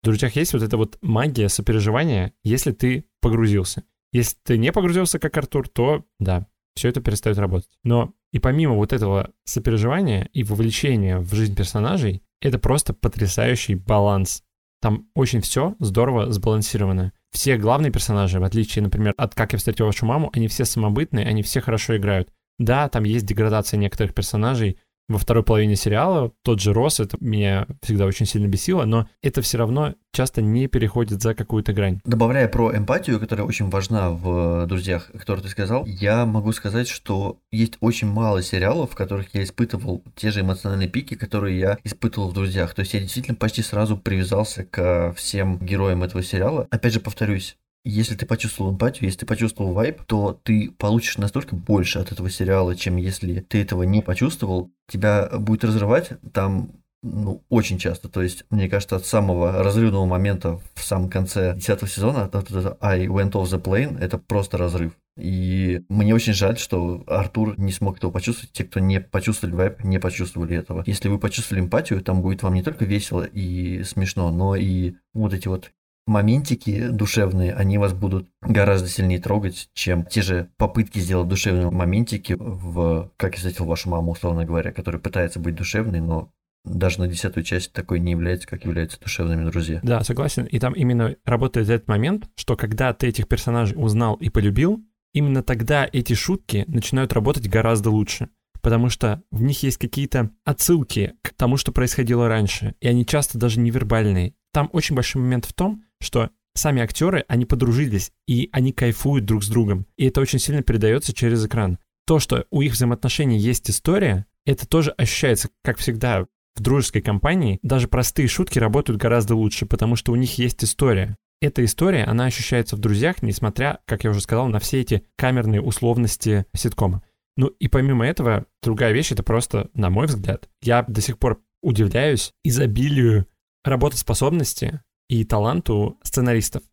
[0.05, 3.85] Друзьях есть вот эта вот магия сопереживания, если ты погрузился.
[4.11, 7.71] Если ты не погрузился, как Артур, то да, все это перестает работать.
[7.83, 14.43] Но и помимо вот этого сопереживания и вовлечения в жизнь персонажей, это просто потрясающий баланс.
[14.79, 17.11] Там очень все здорово сбалансировано.
[17.31, 21.25] Все главные персонажи, в отличие, например, от «Как я встретил вашу маму», они все самобытные,
[21.25, 22.29] они все хорошо играют.
[22.59, 26.31] Да, там есть деградация некоторых персонажей, во второй половине сериала.
[26.43, 30.67] Тот же Росс, это меня всегда очень сильно бесило, но это все равно часто не
[30.67, 31.99] переходит за какую-то грань.
[32.05, 37.39] Добавляя про эмпатию, которая очень важна в «Друзьях», которую ты сказал, я могу сказать, что
[37.51, 42.29] есть очень мало сериалов, в которых я испытывал те же эмоциональные пики, которые я испытывал
[42.29, 42.73] в «Друзьях».
[42.73, 46.67] То есть я действительно почти сразу привязался к всем героям этого сериала.
[46.71, 51.55] Опять же, повторюсь, если ты почувствовал эмпатию, если ты почувствовал вайб, то ты получишь настолько
[51.55, 54.71] больше от этого сериала, чем если ты этого не почувствовал.
[54.89, 56.71] Тебя будет разрывать там
[57.05, 58.09] ну, очень часто.
[58.09, 62.77] То есть, мне кажется, от самого разрывного момента в самом конце 10 сезона, от этого
[62.81, 64.93] I went off the plane, это просто разрыв.
[65.17, 68.51] И мне очень жаль, что Артур не смог этого почувствовать.
[68.51, 70.83] Те, кто не почувствовали вайп, не почувствовали этого.
[70.87, 75.33] Если вы почувствовали эмпатию, там будет вам не только весело и смешно, но и вот
[75.33, 75.71] эти вот
[76.07, 82.35] моментики душевные, они вас будут гораздо сильнее трогать, чем те же попытки сделать душевные моментики
[82.37, 86.31] в «Как я встретил вашу маму», условно говоря, который пытается быть душевной, но
[86.63, 89.79] даже на десятую часть такой не является, как являются душевными друзья.
[89.83, 90.45] Да, согласен.
[90.45, 95.43] И там именно работает этот момент, что когда ты этих персонажей узнал и полюбил, именно
[95.43, 98.29] тогда эти шутки начинают работать гораздо лучше.
[98.61, 102.73] Потому что в них есть какие-то отсылки к тому, что происходило раньше.
[102.81, 104.33] И они часто даже невербальные.
[104.51, 109.43] Там очень большой момент в том, что сами актеры, они подружились, и они кайфуют друг
[109.43, 109.85] с другом.
[109.97, 111.79] И это очень сильно передается через экран.
[112.07, 117.59] То, что у их взаимоотношений есть история, это тоже ощущается, как всегда, в дружеской компании.
[117.63, 121.17] Даже простые шутки работают гораздо лучше, потому что у них есть история.
[121.41, 125.61] Эта история, она ощущается в друзьях, несмотря, как я уже сказал, на все эти камерные
[125.61, 127.03] условности ситкома.
[127.37, 131.41] Ну и помимо этого, другая вещь, это просто, на мой взгляд, я до сих пор
[131.61, 133.27] удивляюсь изобилию
[133.65, 136.63] работоспособности и таланту сценаристов.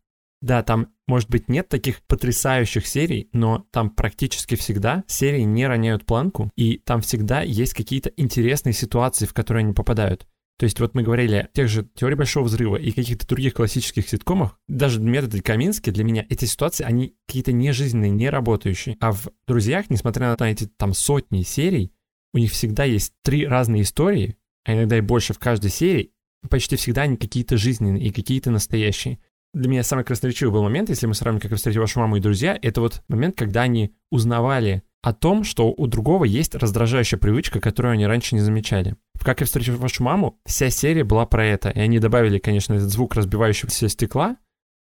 [0.41, 6.05] Да, там, может быть, нет таких потрясающих серий, но там практически всегда серии не роняют
[6.05, 10.27] планку, и там всегда есть какие-то интересные ситуации, в которые они попадают.
[10.59, 14.07] То есть вот мы говорили о тех же «Теории Большого Взрыва» и каких-то других классических
[14.07, 18.97] ситкомах, даже методы Камински, для меня эти ситуации, они какие-то нежизненные, не работающие.
[18.99, 21.91] А в «Друзьях», несмотря на эти там сотни серий,
[22.33, 26.12] у них всегда есть три разные истории, а иногда и больше в каждой серии,
[26.49, 29.19] почти всегда они какие-то жизненные и какие-то настоящие.
[29.53, 32.19] Для меня самый красноречивый был момент, если мы сравним, как я встретил вашу маму и
[32.19, 37.59] друзья, это вот момент, когда они узнавали о том, что у другого есть раздражающая привычка,
[37.59, 38.95] которую они раньше не замечали.
[39.19, 42.89] «Как я встретил вашу маму» вся серия была про это, и они добавили, конечно, этот
[42.89, 44.37] звук разбивающегося стекла,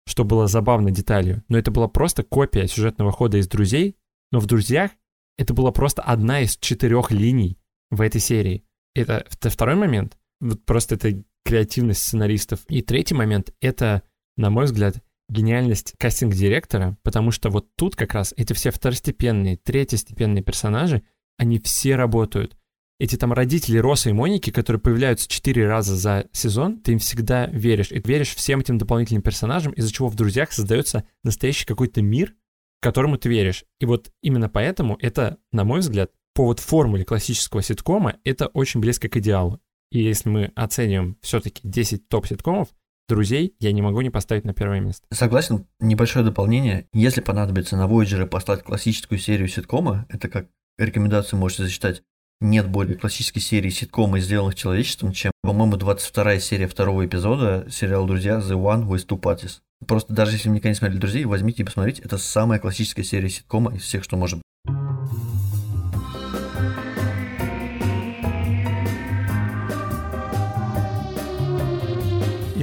[0.07, 3.97] что было забавной деталью, но это была просто копия сюжетного хода из «Друзей»,
[4.31, 4.91] но в «Друзьях»
[5.37, 7.59] это была просто одна из четырех линий
[7.91, 8.63] в этой серии.
[8.93, 12.61] Это, это второй момент, вот просто это креативность сценаристов.
[12.67, 14.01] И третий момент— это,
[14.35, 20.43] на мой взгляд, гениальность кастинг-директора, потому что вот тут как раз эти все второстепенные, третьестепенные
[20.43, 21.03] персонажи,
[21.37, 22.57] они все работают.
[22.97, 27.47] Эти там родители Роса и Моники, которые появляются четыре раза за сезон, ты им всегда
[27.47, 27.91] веришь.
[27.91, 32.33] И веришь всем этим дополнительным персонажам, из-за чего в «Друзьях» создается настоящий какой-то мир,
[32.81, 33.65] которому ты веришь.
[33.79, 38.79] И вот именно поэтому это, на мой взгляд, по вот формуле классического ситкома, это очень
[38.79, 39.59] близко к идеалу.
[39.91, 42.69] И если мы оцениваем все-таки 10 топ-ситкомов,
[43.07, 45.05] друзей я не могу не поставить на первое место.
[45.11, 46.87] Согласен, небольшое дополнение.
[46.93, 52.03] Если понадобится на Voyager послать классическую серию ситкома, это как рекомендацию можете зачитать.
[52.41, 58.39] Нет более классической серии ситкома, сделанных человечеством, чем, по-моему, 22 серия второго эпизода сериала «Друзья»
[58.39, 59.61] The One with Two Parties.
[59.87, 62.01] Просто даже если вы никогда не смотрели «Друзей», возьмите и посмотрите.
[62.03, 64.41] Это самая классическая серия ситкома из всех, что может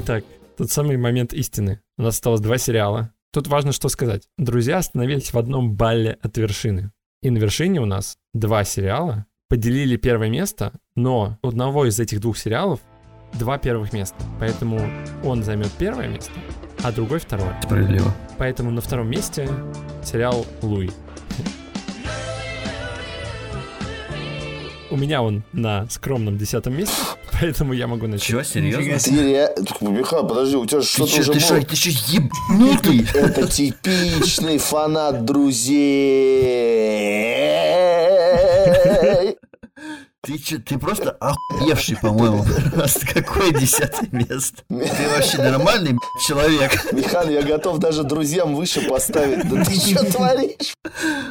[0.05, 0.25] Итак,
[0.59, 1.81] тот самый момент истины.
[1.97, 3.13] У нас осталось два сериала.
[3.33, 4.25] Тут важно что сказать.
[4.37, 6.91] Друзья остановились в одном балле от вершины.
[7.23, 9.27] И на вершине у нас два сериала.
[9.49, 12.81] Поделили первое место, но у одного из этих двух сериалов
[13.35, 14.17] два первых места.
[14.41, 14.81] Поэтому
[15.23, 16.33] он займет первое место,
[16.83, 17.57] а другой второе.
[17.63, 18.13] Справедливо.
[18.39, 19.49] Поэтому на втором месте
[20.05, 20.91] сериал Луи.
[24.93, 26.95] У меня он на скромном десятом месте,
[27.41, 28.27] поэтому я могу начать.
[28.27, 28.99] Чего, серьезно?
[28.99, 29.49] Ты ре...
[29.81, 31.41] Михаил, подожди, у тебя что-то уже ты было.
[31.41, 33.07] шо, ты чё, ебнутый?
[33.15, 35.79] Это типичный фанат друзей.
[40.21, 42.45] Ты чё, ты просто охуевший, по-моему.
[43.15, 44.63] Какое десятое место?
[44.69, 46.93] Ты вообще нормальный человек?
[46.93, 49.49] Михан, я готов даже друзьям выше поставить.
[49.49, 50.75] Да ты что творишь?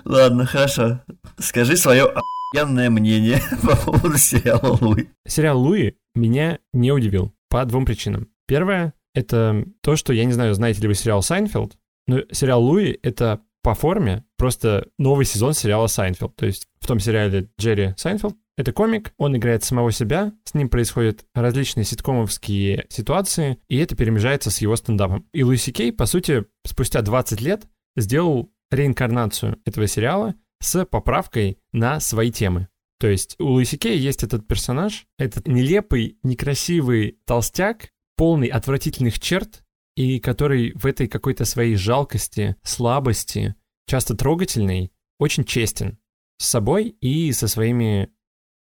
[0.04, 1.00] Ладно, хорошо.
[1.38, 2.12] Скажи свое
[2.52, 5.08] охуенное мнение по поводу сериала Луи.
[5.28, 8.30] Сериал Луи меня не удивил по двум причинам.
[8.48, 12.98] Первое— это то, что, я не знаю, знаете ли вы сериал «Сайнфилд», но сериал Луи—
[13.04, 16.36] это по форме просто новый сезон сериала «Сайнфилд».
[16.36, 20.70] То есть в том сериале Джерри Сайнфилд это комик, он играет самого себя, с ним
[20.70, 25.26] происходят различные ситкомовские ситуации, и это перемежается с его стендапом.
[25.34, 27.64] И Луи Си Кей, по сути, спустя 20 лет
[27.96, 32.70] сделал реинкарнацию этого сериала с поправкой на свои темы.
[33.00, 39.20] То есть у Луи Си Кей есть этот персонаж, этот нелепый, некрасивый толстяк, полный отвратительных
[39.20, 39.64] черт,
[39.96, 43.56] и который в этой какой-то своей жалкости, слабости,
[43.88, 45.98] часто трогательный, очень честен
[46.38, 48.10] с собой и со своими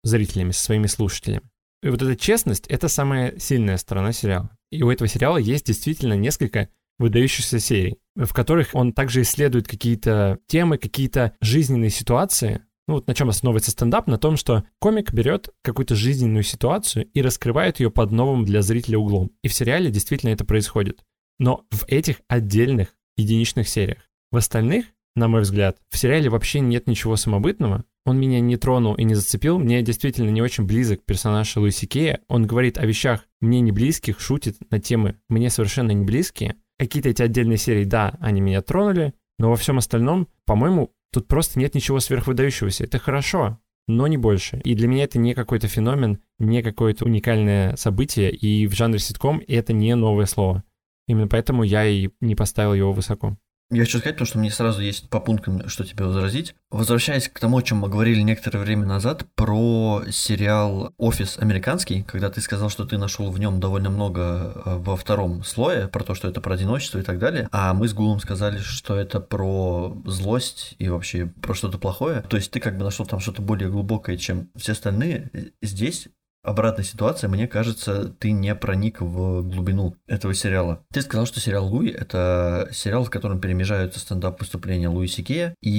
[0.03, 1.49] зрителями, со своими слушателями.
[1.83, 4.57] И вот эта честность— это самая сильная сторона сериала.
[4.71, 6.69] И у этого сериала есть действительно несколько
[7.01, 12.63] выдающихся серий, в которых он также исследует какие-то темы, какие-то жизненные ситуации.
[12.87, 14.07] Ну вот на чем основывается стендап?
[14.07, 18.99] На том, что комик берет какую-то жизненную ситуацию и раскрывает ее под новым для зрителя
[18.99, 19.31] углом.
[19.43, 21.03] И в сериале действительно это происходит.
[21.39, 24.09] Но в этих отдельных единичных сериях.
[24.31, 24.87] В остальных,
[25.17, 29.15] на мой взгляд, в сериале вообще нет ничего самобытного, он меня не тронул и не
[29.15, 29.59] зацепил.
[29.59, 32.21] Мне действительно не очень близок персонаж Луиси Кея.
[32.29, 36.57] Он говорит о вещах мне не близких, шутит на темы мне совершенно не близкие.
[36.81, 41.59] Какие-то эти отдельные серии, да, они меня тронули, но во всем остальном, по-моему, тут просто
[41.59, 42.85] нет ничего сверхвыдающегося.
[42.85, 44.63] Это хорошо, но не больше.
[44.65, 49.43] И для меня это не какой-то феномен, не какое-то уникальное событие, и в жанре ситком
[49.47, 50.65] это не новое слово.
[51.07, 53.37] Именно поэтому я и не поставил его высоко.
[53.71, 56.57] Я хочу сказать, потому что мне сразу есть по пунктам, что тебе возразить.
[56.71, 62.31] Возвращаясь к тому, о чем мы говорили некоторое время назад, про сериал «Офис американский», когда
[62.31, 64.21] ты сказал, что ты нашел в нем довольно много
[64.65, 67.87] э, во втором слое, про то, что это про одиночество и так далее, а мы
[67.87, 72.23] с Гулом сказали, что это про злость и вообще про что-то плохое.
[72.23, 75.31] То есть ты как бы нашел там что-то более глубокое, чем все остальные.
[75.63, 76.09] Здесь
[76.43, 80.85] обратная ситуация, мне кажется, ты не проник в глубину этого сериала.
[80.93, 85.71] Ты сказал, что сериал Луи— это сериал, в котором перемежаются стендап-выступления Луи Си Кея и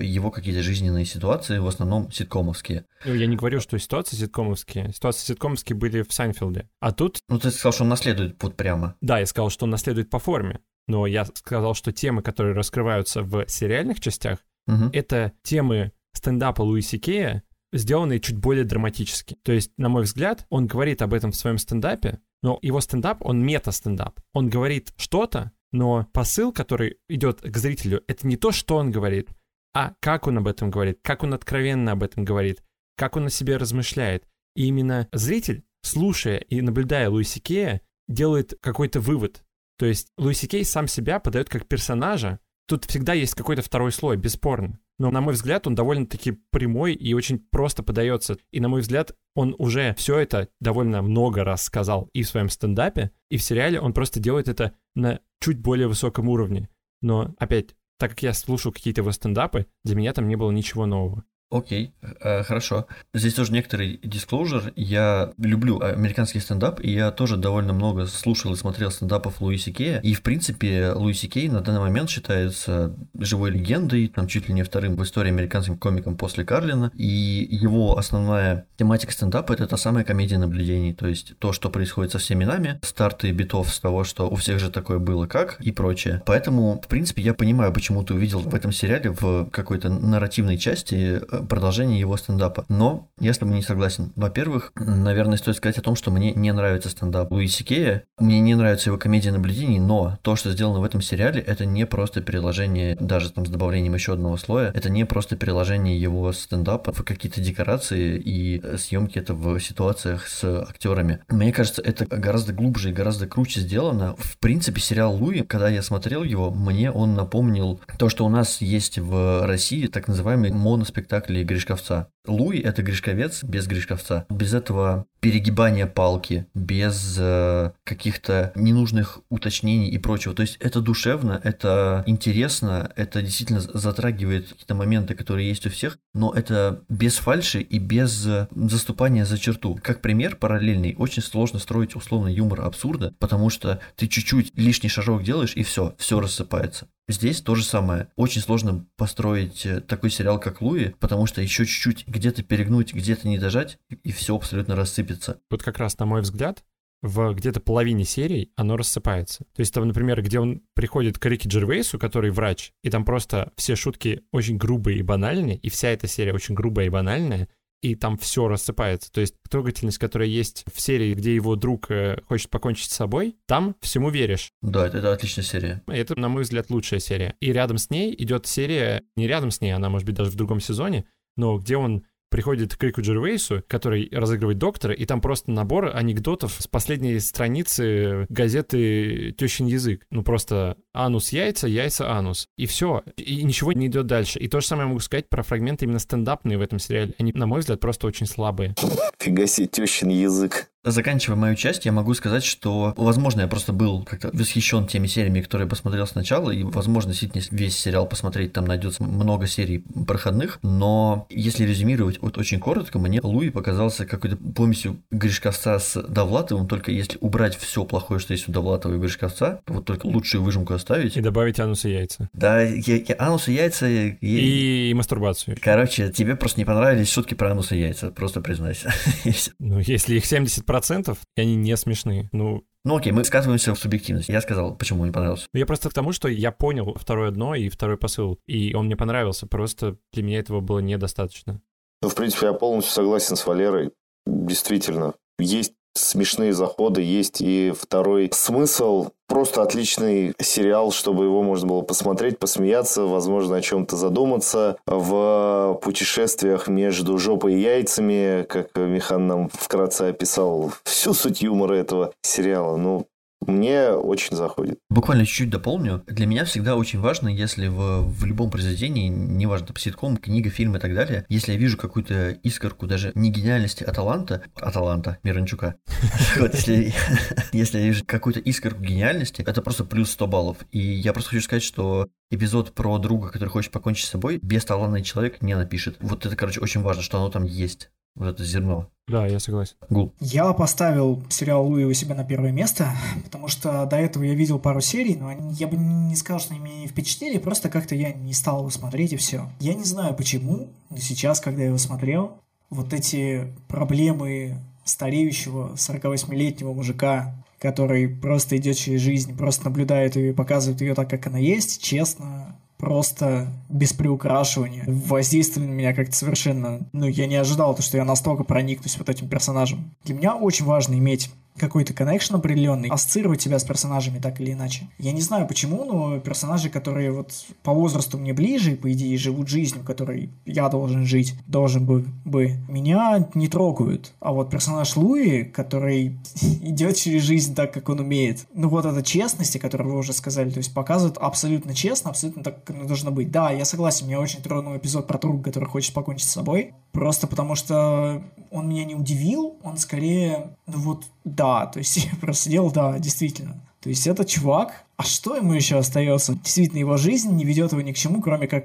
[0.00, 2.84] его какие-то жизненные ситуации, в основном ситкомовские.
[3.04, 4.92] Ну, я не говорю, что ситуации ситкомовские.
[4.92, 6.68] Ситуации ситкомовские были в Сайнфилде.
[6.80, 7.18] А тут...
[7.28, 8.96] Ну, ты сказал, что он наследует путь прямо.
[9.00, 10.60] Да, я сказал, что он наследует по форме.
[10.86, 14.90] Но я сказал, что темы, которые раскрываются в сериальных частях, Мгм.
[14.92, 17.42] это темы стендапа Луи Си Кея,
[17.74, 19.36] сделанные чуть более драматически.
[19.42, 23.18] То есть, на мой взгляд, он говорит об этом в своем стендапе, но его стендап,
[23.20, 24.20] он мета-стендап.
[24.32, 29.28] Он говорит что-то, но посыл, который идет к зрителю, это не то, что он говорит,
[29.74, 32.62] а как он об этом говорит, как он откровенно об этом говорит,
[32.96, 34.24] как он о себе размышляет.
[34.54, 39.42] И именно зритель, слушая и наблюдая Луиси Кея, делает какой-то вывод.
[39.76, 42.38] То есть Луиси Кей сам себя подает как персонажа.
[42.66, 44.78] Тут всегда есть какой-то второй слой, бесспорно.
[44.98, 48.36] Но, на мой взгляд, он довольно-таки прямой и очень просто подается.
[48.52, 52.48] И, на мой взгляд, он уже все это довольно много раз сказал и в своем
[52.48, 56.68] стендапе, и в сериале он просто делает это на чуть более высоком уровне.
[57.02, 60.86] Но, опять, так как я слушал какие-то его стендапы, для меня там не было ничего
[60.86, 61.24] нового.
[61.54, 62.88] Окей, э, хорошо.
[63.14, 64.72] Здесь тоже некоторый дисклоужер.
[64.74, 70.00] Я люблю американский стендап, и я тоже довольно много слушал и смотрел стендапов Луиси Кея.
[70.00, 74.64] И, в принципе, Луиси Кей на данный момент считается живой легендой, там чуть ли не
[74.64, 76.90] вторым в истории американским комиком после Карлина.
[76.96, 77.06] И
[77.48, 82.18] его основная тематика стендапа— это та самая комедия наблюдений, то есть то, что происходит со
[82.18, 86.20] всеми нами, старты битов с того, что у всех же такое было как и прочее.
[86.26, 91.20] Поэтому, в принципе, я понимаю, почему ты увидел в этом сериале в какой-то нарративной части
[91.22, 92.64] э, продолжение его стендапа.
[92.68, 94.12] Но я с тобой не согласен.
[94.16, 98.54] Во-первых, наверное, стоит сказать о том, что мне не нравится стендап Луиси Кея, мне не
[98.54, 102.96] нравится его комедия наблюдений, но то, что сделано в этом сериале, это не просто переложение,
[103.00, 107.40] даже там с добавлением еще одного слоя, это не просто переложение его стендапа в какие-то
[107.40, 111.20] декорации и съемки это в ситуациях с актерами.
[111.28, 114.14] Мне кажется, это гораздо глубже и гораздо круче сделано.
[114.18, 118.60] В принципе, сериал Луи, когда я смотрел его, мне он напомнил то, что у нас
[118.60, 122.08] есть в России, так называемый моноспектакль Гришковца.
[122.26, 124.26] Луи— это Гришковец без Гришковца.
[124.30, 130.34] Без этого перегибания палки, без э, каких-то ненужных уточнений и прочего.
[130.34, 135.98] То есть это душевно, это интересно, это действительно затрагивает какие-то моменты, которые есть у всех,
[136.12, 139.80] но это без фальши и без э, заступания за черту.
[139.82, 145.22] Как пример параллельный, очень сложно строить условно юмор абсурда, потому что ты чуть-чуть лишний шажок
[145.22, 146.86] делаешь и все, все рассыпается.
[147.06, 148.08] Здесь то же самое.
[148.16, 153.28] Очень сложно построить э, такой сериал, как Луи, потому что еще чуть-чуть где-то перегнуть, где-то
[153.28, 155.13] не дожать, и все абсолютно рассыпется.
[155.50, 156.64] Вот как раз, на мой взгляд,
[157.02, 159.44] в где-то половине серий оно рассыпается.
[159.54, 163.52] То есть там, например, где он приходит к Рики Джервейсу, который врач, и там просто
[163.56, 167.48] все шутки очень грубые и банальные, и вся эта серия очень грубая и банальная,
[167.82, 169.12] и там все рассыпается.
[169.12, 173.36] То есть трогательность, которая есть в серии, где его друг э, хочет покончить с собой,
[173.46, 174.52] там всему веришь.
[174.62, 175.82] Да, это, это отличная серия.
[175.86, 177.36] Это, на мой взгляд, лучшая серия.
[177.40, 180.36] И рядом с ней идет серия, не рядом с ней, она может быть даже в
[180.36, 181.04] другом сезоне,
[181.36, 186.56] но где он приходит к Рику Джервейсу, который разыгрывает доктора, и там просто набор анекдотов
[186.58, 190.04] с последней страницы газеты «Тещин язык».
[190.10, 192.48] Ну, просто анус яйца, яйца анус.
[192.56, 193.04] И все.
[193.16, 194.40] И ничего не идет дальше.
[194.40, 197.14] И то же самое могу сказать про фрагменты именно стендапные в этом сериале.
[197.20, 198.74] Они, на мой взгляд, просто очень слабые.
[199.20, 200.72] Фига себе, тещин язык.
[200.84, 205.40] Заканчивая мою часть, я могу сказать, что, возможно, я просто был как-то восхищен теми сериями,
[205.40, 210.58] которые я посмотрел сначала, и, возможно, действительно весь сериал посмотреть, там найдется много серий проходных,
[210.62, 216.90] но если резюмировать вот очень коротко, мне Луи показался какой-то помесью Гришковца с Довлатовым, только
[216.90, 221.16] если убрать все плохое, что есть у Довлатова и Гришковца, вот только лучшую выжимку оставить.
[221.16, 222.28] И добавить анус и яйца.
[222.34, 223.88] Да, я, я, анус и яйца...
[223.88, 224.16] И...
[224.20, 225.56] И, и мастурбацию.
[225.60, 228.92] Короче, тебе просто не понравились шутки про анус и яйца, просто признайся.
[229.58, 232.28] Ну, если их 70%, процентов, и они не смешные.
[232.32, 234.28] Ну, ну окей, мы сказываемся в субъективность.
[234.28, 235.46] Я сказал, почему не понравился.
[235.52, 238.96] Я просто к тому, что я понял второе дно и второй посыл, и он мне
[238.96, 241.60] понравился, просто для меня этого было недостаточно.
[242.02, 243.92] Ну, в принципе, я полностью согласен с Валерой.
[244.26, 249.10] Действительно, есть смешные заходы, есть и второй смысл.
[249.26, 254.76] Просто отличный сериал, чтобы его можно было посмотреть, посмеяться, возможно, о чем-то задуматься.
[254.86, 262.12] В путешествиях между жопой и яйцами, как Михан нам вкратце описал всю суть юмора этого
[262.22, 262.76] сериала.
[262.76, 263.06] Ну,
[263.46, 264.78] мне очень заходит.
[264.90, 266.02] Буквально чуть-чуть дополню.
[266.06, 270.76] Для меня всегда очень важно, если в, в любом произведении, неважно, по ситком, книга, фильм
[270.76, 275.18] и так далее, если я вижу какую-то искорку даже не гениальности, а таланта, а таланта
[275.22, 275.76] Миранчука,
[276.38, 276.54] вот
[277.52, 280.56] если, я вижу какую-то искорку гениальности, это просто плюс 100 баллов.
[280.70, 284.64] И я просто хочу сказать, что эпизод про друга, который хочет покончить с собой, без
[284.64, 285.96] талантный человек не напишет.
[286.00, 287.90] Вот это, короче, очень важно, что оно там есть.
[288.14, 288.88] Вот это зерно.
[289.06, 289.74] Да, я согласен.
[289.90, 290.14] Гул.
[290.18, 292.90] Я поставил сериал Луи у себя на первое место,
[293.22, 296.54] потому что до этого я видел пару серий, но они- я бы не сказал, что
[296.54, 299.50] они меня не впечатлили, просто как-то я не стал его смотреть и все.
[299.60, 302.38] Я не знаю почему, но сейчас, когда я его смотрел,
[302.70, 310.34] вот эти проблемы стареющего 48-летнего мужика, который просто идет через жизнь, просто наблюдает ее и
[310.34, 316.80] показывает ее так, как она есть, честно, просто без приукрашивания, воздействовали на меня как-то совершенно...
[316.92, 319.94] Ну, я не ожидал, то, что я настолько проникнусь вот этим персонажем.
[320.04, 324.88] Для меня очень важно иметь какой-то коннекшн определенный, ассоциировать себя с персонажами так или иначе.
[324.98, 327.32] Я не знаю почему, но персонажи, которые вот
[327.62, 332.56] по возрасту мне ближе, по идее, живут жизнью, которой я должен жить, должен бы, бы,
[332.68, 334.12] меня не трогают.
[334.20, 336.18] А вот персонаж Луи, который
[336.62, 340.12] идет через жизнь так, как он умеет, ну вот эта честность, о которой вы уже
[340.12, 343.30] сказали, то есть показывает абсолютно честно, абсолютно так, как оно должно быть.
[343.30, 347.26] Да, я согласен, меня очень тронул эпизод про друга, который хочет покончить с собой, просто
[347.26, 352.44] потому что он меня не удивил, он скорее, ну вот, да, то есть я просто
[352.44, 353.60] сидел, да, действительно.
[353.80, 356.34] То есть это чувак, а что ему еще остается?
[356.34, 358.64] Действительно, его жизнь не ведет его ни к чему, кроме как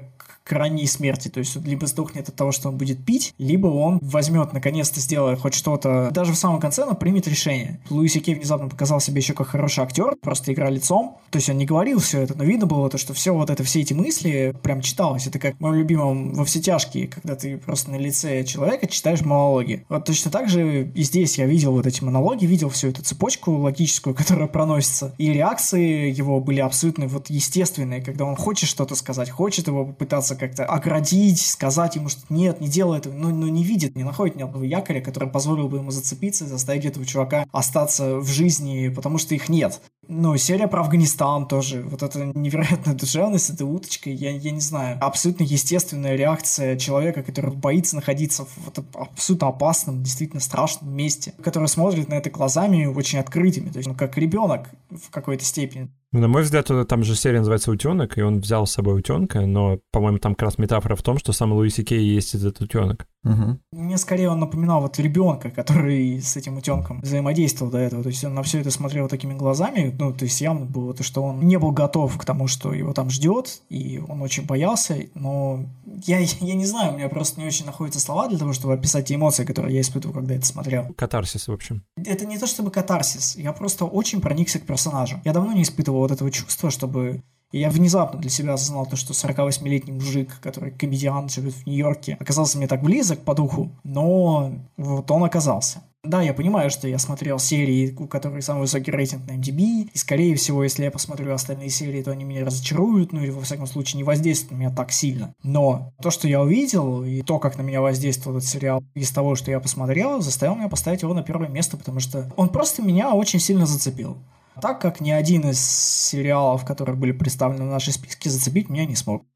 [0.50, 1.28] к ранней смерти.
[1.28, 4.98] То есть он либо сдохнет от того, что он будет пить, либо он возьмет, наконец-то
[4.98, 6.10] сделая хоть что-то.
[6.12, 7.78] Даже в самом конце он примет решение.
[7.88, 11.18] Луис Кей внезапно показал себе еще как хороший актер, просто игра лицом.
[11.30, 13.62] То есть он не говорил все это, но видно было то, что все вот это,
[13.62, 15.28] все эти мысли прям читалось.
[15.28, 19.20] Это как в моем любимом во все тяжкие, когда ты просто на лице человека читаешь
[19.20, 19.86] монологи.
[19.88, 23.52] Вот точно так же и здесь я видел вот эти монологи, видел всю эту цепочку
[23.52, 25.14] логическую, которая проносится.
[25.16, 30.39] И реакции его были абсолютно вот естественные, когда он хочет что-то сказать, хочет его попытаться
[30.40, 34.36] как-то оградить, сказать ему, что нет, не делай этого, но, но не видит, не находит
[34.36, 38.88] ни одного якоря, который позволил бы ему зацепиться и заставить этого чувака остаться в жизни,
[38.88, 39.80] потому что их нет.
[40.08, 41.82] Ну, серия про Афганистан тоже.
[41.82, 44.98] Вот это невероятная душевность, эта уточка, я, я не знаю.
[45.00, 51.68] Абсолютно естественная реакция человека, который боится находиться в вот абсолютно опасном, действительно страшном месте, который
[51.68, 55.88] смотрит на это глазами очень открытыми, то есть он как ребенок в какой-то степени.
[56.12, 58.98] Ну, на мой взгляд, э, там же серия называется «Утенок», и он взял с собой
[58.98, 62.60] утенка, но, по-моему, там как раз метафора в том, что сам Луиси Кей есть этот
[62.60, 63.06] утенок.
[63.22, 63.58] Угу.
[63.72, 68.02] Мне скорее он напоминал вот ребенка, который с этим утенком взаимодействовал до этого.
[68.02, 69.94] То есть он на все это смотрел такими глазами.
[69.98, 72.94] Ну, то есть явно было то, что он не был готов к тому, что его
[72.94, 74.96] там ждет, и он очень боялся.
[75.14, 75.66] Но
[76.06, 79.06] я, я не знаю, у меня просто не очень находятся слова для того, чтобы описать
[79.06, 80.86] те эмоции, которые я испытывал, когда это смотрел.
[80.96, 81.82] Катарсис, в общем.
[82.02, 85.20] Это не то чтобы катарсис, я просто очень проникся к персонажу.
[85.24, 87.22] Я давно не испытывал вот этого чувства, чтобы
[87.52, 92.16] и я внезапно для себя осознал то, что 48-летний мужик, который комедиан, живет в Нью-Йорке,
[92.20, 95.82] оказался мне так близок по духу, но вот он оказался.
[96.02, 99.98] Да, я понимаю, что я смотрел серии, у которых самый высокий рейтинг на MDB, и,
[99.98, 103.66] скорее всего, если я посмотрю остальные серии, то они меня разочаруют, ну или, во всяком
[103.66, 105.34] случае, не воздействуют на меня так сильно.
[105.42, 109.34] Но то, что я увидел, и то, как на меня воздействовал этот сериал из того,
[109.34, 113.12] что я посмотрел, заставил меня поставить его на первое место, потому что он просто меня
[113.12, 114.16] очень сильно зацепил.
[114.60, 118.94] Так как ни один из сериалов, которые были представлены в нашей списке, зацепить меня не
[118.94, 119.26] смог.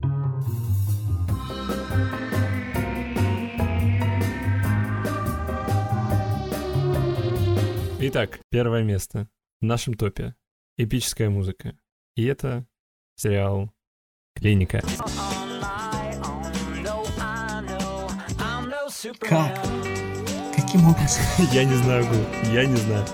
[8.01, 9.29] Итак, первое место
[9.63, 10.35] в нашем топе.
[10.77, 11.75] Эпическая музыка.
[12.17, 12.67] И это
[13.17, 13.73] сериал
[14.35, 14.83] «Клиника».
[19.21, 19.55] Как?
[20.55, 21.23] Каким образом?
[21.53, 23.07] Я не знаю, Гул, я не знаю.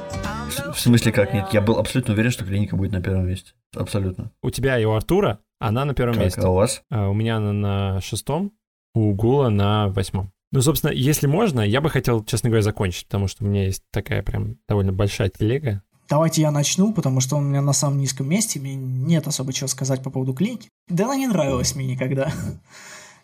[0.51, 1.33] В смысле как?
[1.33, 3.53] Нет, я был абсолютно уверен, что клиника будет на первом месте.
[3.75, 4.31] Абсолютно.
[4.43, 6.41] У тебя и у Артура она на первом Как, месте.
[6.41, 6.83] а у вас?
[6.91, 8.53] А у меня она на шестом,
[8.95, 10.33] у Гула на восьмом.
[10.53, 13.83] Ну, собственно, если можно, я бы хотел, честно говоря, закончить, потому что у меня есть
[13.93, 15.83] такая прям довольно большая телега.
[16.09, 19.53] Давайте я начну, потому что он у меня на самом низком месте, мне нет особо
[19.53, 20.69] чего сказать по поводу клиники.
[20.89, 22.33] Да она не нравилась мне никогда.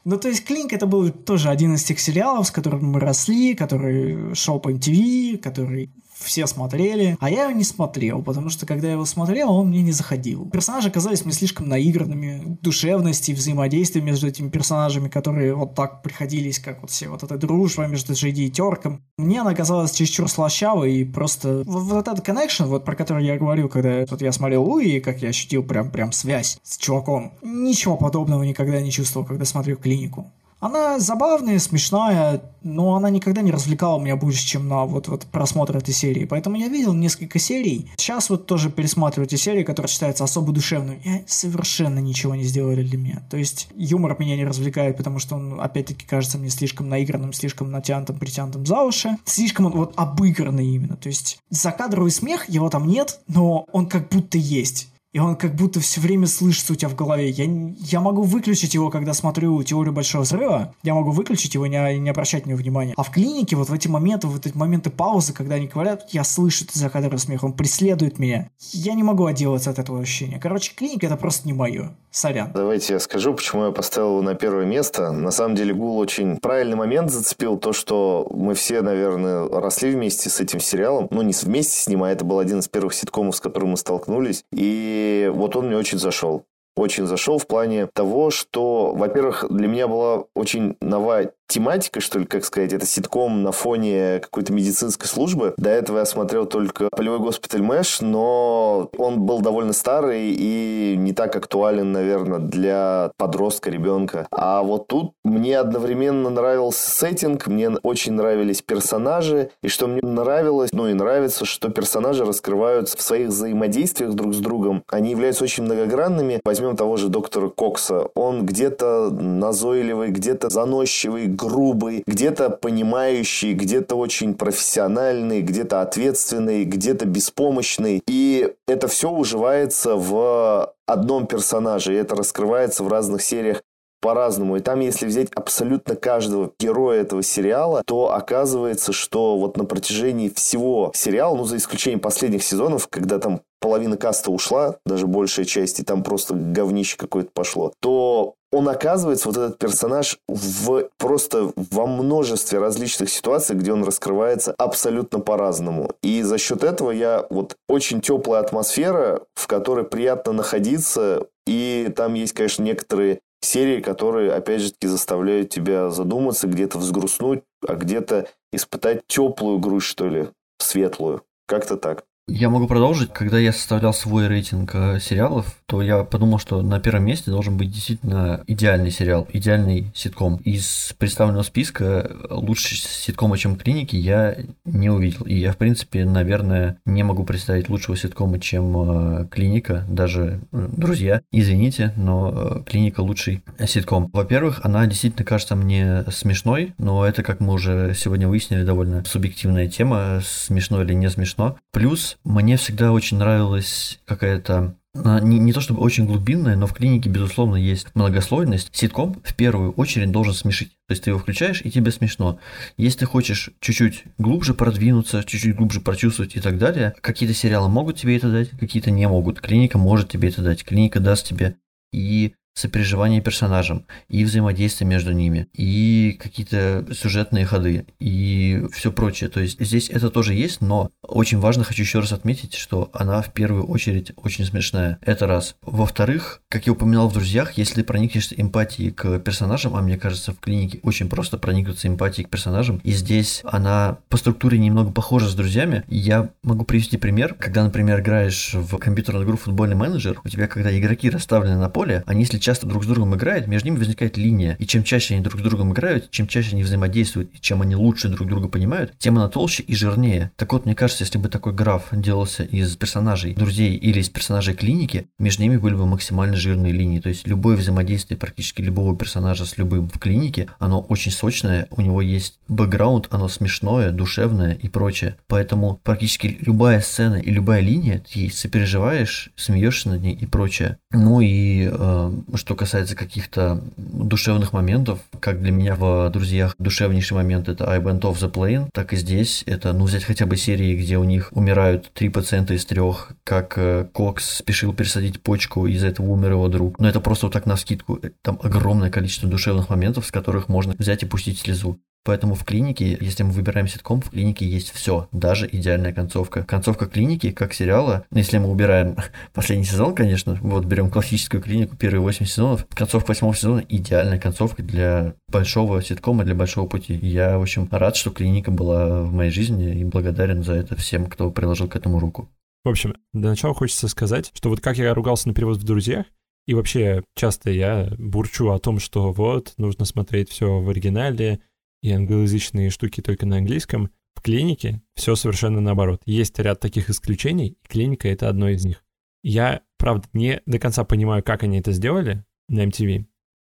[0.08, 3.56] Ну, то есть, Клинк это был тоже один из тех сериалов, с которым мы росли,
[3.56, 8.88] который шел по MTV, который все смотрели, а я его не смотрел, потому что когда
[8.88, 10.48] я его смотрел, он мне не заходил.
[10.50, 16.80] Персонажи казались мне слишком наигранными, душевности, взаимодействия между этими персонажами, которые вот так приходились, как
[16.80, 19.02] вот все, вот эта дружба между Джейди и Терком.
[19.18, 23.36] Мне она казалась чересчур слащавой, и просто вот, вот этот коннекшн, вот про который я
[23.36, 27.32] говорил, когда вот я смотрел Луи, и как я ощутил прям, прям связь с чуваком.
[27.42, 30.32] Ничего подобного никогда не чувствовал, когда смотрел клинику.
[30.58, 35.76] Она забавная, смешная, но она никогда не развлекала меня больше, чем на вот, вот просмотр
[35.76, 36.24] этой серии.
[36.24, 37.90] Поэтому я видел несколько серий.
[37.96, 41.00] Сейчас вот тоже пересматриваю эти серии, которые считаются особо душевными.
[41.04, 43.22] И совершенно ничего не сделали для меня.
[43.30, 47.70] То есть юмор меня не развлекает, потому что он, опять-таки, кажется мне слишком наигранным, слишком
[47.70, 49.16] натянутым, притянутым за уши.
[49.24, 50.96] Слишком он вот обыгранный именно.
[50.96, 54.88] То есть закадровый смех, его там нет, но он как будто есть.
[55.16, 57.30] И он как будто все время слышится у тебя в голове.
[57.30, 57.46] Я,
[57.78, 62.10] я могу выключить его, когда смотрю «Теорию большого взрыва», я могу выключить его не, не
[62.10, 62.92] обращать на него внимания.
[62.98, 66.22] А в клинике вот в эти моменты, вот эти моменты паузы, когда они говорят, я
[66.22, 68.50] слышу за кадром смех, он преследует меня.
[68.72, 70.38] Я не могу отделаться от этого ощущения.
[70.38, 71.96] Короче, клиника это просто не мое.
[72.10, 72.50] Сорян.
[72.54, 75.12] Давайте я скажу, почему я поставил его на первое место.
[75.12, 80.30] На самом деле Гул очень правильный момент зацепил, то, что мы все, наверное, росли вместе
[80.30, 81.08] с этим сериалом.
[81.10, 83.76] Ну, не вместе с ним, а это был один из первых ситкомов, с которым мы
[83.76, 84.44] столкнулись.
[84.50, 86.44] И вот он мне очень зашел.
[86.76, 92.24] Очень зашел в плане того, что, во-первых, для меня была очень новая тематика, что ли,
[92.24, 95.54] как сказать, это ситком на фоне какой-то медицинской службы.
[95.56, 101.12] До этого я смотрел только «Полевой госпиталь Мэш», но он был довольно старый и не
[101.12, 104.26] так актуален, наверное, для подростка, ребенка.
[104.30, 110.70] А вот тут мне одновременно нравился сеттинг, мне очень нравились персонажи, и что мне нравилось,
[110.72, 114.82] ну и нравится, что персонажи раскрываются в своих взаимодействиях друг с другом.
[114.88, 116.40] Они являются очень многогранными.
[116.44, 118.08] Возьмем того же доктора Кокса.
[118.14, 128.02] Он где-то назойливый, где-то заносчивый, грубый, где-то понимающий, где-то очень профессиональный, где-то ответственный, где-то беспомощный.
[128.06, 133.62] И это все уживается в одном персонаже, и это раскрывается в разных сериях
[134.00, 134.56] по-разному.
[134.56, 140.28] И там, если взять абсолютно каждого героя этого сериала, то оказывается, что вот на протяжении
[140.28, 145.80] всего сериала, ну, за исключением последних сезонов, когда там половина каста ушла, даже большая часть,
[145.80, 151.86] и там просто говнище какое-то пошло, то он оказывается, вот этот персонаж, в, просто во
[151.86, 155.90] множестве различных ситуаций, где он раскрывается абсолютно по-разному.
[156.02, 162.14] И за счет этого я вот очень теплая атмосфера, в которой приятно находиться, и там
[162.14, 168.28] есть, конечно, некоторые серии, которые, опять же таки, заставляют тебя задуматься, где-то взгрустнуть, а где-то
[168.52, 170.28] испытать теплую грусть, что ли,
[170.58, 171.22] светлую.
[171.46, 172.04] Как-то так.
[172.28, 173.12] Я могу продолжить.
[173.12, 177.56] Когда я составлял свой рейтинг э, сериалов, то я подумал, что на первом месте должен
[177.56, 180.38] быть действительно идеальный сериал, идеальный ситком.
[180.38, 185.24] Из представленного списка лучше ситкома, чем клиники, я не увидел.
[185.24, 189.84] И я, в принципе, наверное, не могу представить лучшего ситкома, чем э, клиника.
[189.88, 194.10] Даже, э, друзья, извините, но клиника лучший ситком.
[194.12, 199.68] Во-первых, она действительно кажется мне смешной, но это, как мы уже сегодня выяснили, довольно субъективная
[199.68, 201.56] тема, смешно или не смешно.
[201.72, 206.72] Плюс мне всегда очень нравилась какая-то а, не, не то чтобы очень глубинная, но в
[206.72, 208.70] клинике, безусловно, есть многослойность.
[208.72, 210.70] Ситком в первую очередь должен смешить.
[210.88, 212.38] То есть ты его включаешь, и тебе смешно.
[212.76, 217.96] Если ты хочешь чуть-чуть глубже продвинуться, чуть-чуть глубже прочувствовать и так далее, какие-то сериалы могут
[217.96, 219.40] тебе это дать, какие-то не могут.
[219.40, 220.64] Клиника может тебе это дать.
[220.64, 221.56] Клиника даст тебе
[221.92, 229.28] и сопереживание персонажам, и взаимодействие между ними, и какие-то сюжетные ходы, и все прочее.
[229.28, 233.20] То есть здесь это тоже есть, но очень важно, хочу еще раз отметить, что она
[233.20, 234.98] в первую очередь очень смешная.
[235.02, 235.56] Это раз.
[235.62, 240.40] Во-вторых, как я упоминал в «Друзьях», если проникнешься эмпатией к персонажам, а мне кажется, в
[240.40, 245.34] клинике очень просто проникнуться эмпатией к персонажам, и здесь она по структуре немного похожа с
[245.34, 250.46] «Друзьями», я могу привести пример, когда, например, играешь в компьютерную игру «Футбольный менеджер», у тебя,
[250.46, 254.16] когда игроки расставлены на поле, они, если часто друг с другом играют, между ними возникает
[254.16, 254.54] линия.
[254.60, 257.74] И чем чаще они друг с другом играют, чем чаще они взаимодействуют, и чем они
[257.74, 260.30] лучше друг друга понимают, тем она толще и жирнее.
[260.36, 264.54] Так вот, мне кажется, если бы такой граф делался из персонажей друзей или из персонажей
[264.54, 267.00] клиники, между ними были бы максимально жирные линии.
[267.00, 271.80] То есть любое взаимодействие практически любого персонажа с любым в клинике, оно очень сочное, у
[271.80, 275.16] него есть бэкграунд, оно смешное, душевное и прочее.
[275.26, 280.78] Поэтому практически любая сцена и любая линия, ты сопереживаешь, смеешься над ней и прочее.
[280.92, 287.48] Ну и э, что касается каких-то душевных моментов, как для меня в «Друзьях» душевнейший момент
[287.48, 290.76] это «I went off the plane», так и здесь это, ну, взять хотя бы серии,
[290.76, 295.88] где у них умирают три пациента из трех, как э, Кокс спешил пересадить почку, из-за
[295.88, 296.78] этого умер его друг.
[296.78, 298.00] Но это просто вот так на скидку.
[298.22, 301.78] Там огромное количество душевных моментов, с которых можно взять и пустить слезу.
[302.06, 306.44] Поэтому в клинике, если мы выбираем ситком, в клинике есть все, даже идеальная концовка.
[306.44, 308.96] Концовка клиники, как сериала, если мы убираем
[309.34, 314.62] последний сезон, конечно, вот берем классическую клинику, первые 8 сезонов, концовка восьмого сезона идеальная концовка
[314.62, 316.94] для большого ситкома, для большого пути.
[316.94, 321.06] Я, в общем, рад, что клиника была в моей жизни и благодарен за это всем,
[321.06, 322.28] кто приложил к этому руку.
[322.62, 326.06] В общем, для начала хочется сказать, что вот как я ругался на перевод в «Друзьях»,
[326.46, 331.40] и вообще часто я бурчу о том, что вот, нужно смотреть все в оригинале,
[331.82, 336.00] и англоязычные штуки только на английском, в клинике все совершенно наоборот.
[336.04, 338.82] Есть ряд таких исключений, и клиника— это одно из них.
[339.22, 343.06] Я, правда, не до конца понимаю, как они это сделали на MTV,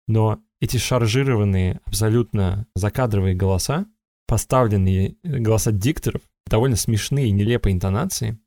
[0.07, 3.87] но эти шаржированные, абсолютно закадровые голоса,
[4.27, 8.39] поставленные голоса дикторов, довольно смешные, нелепые интонации,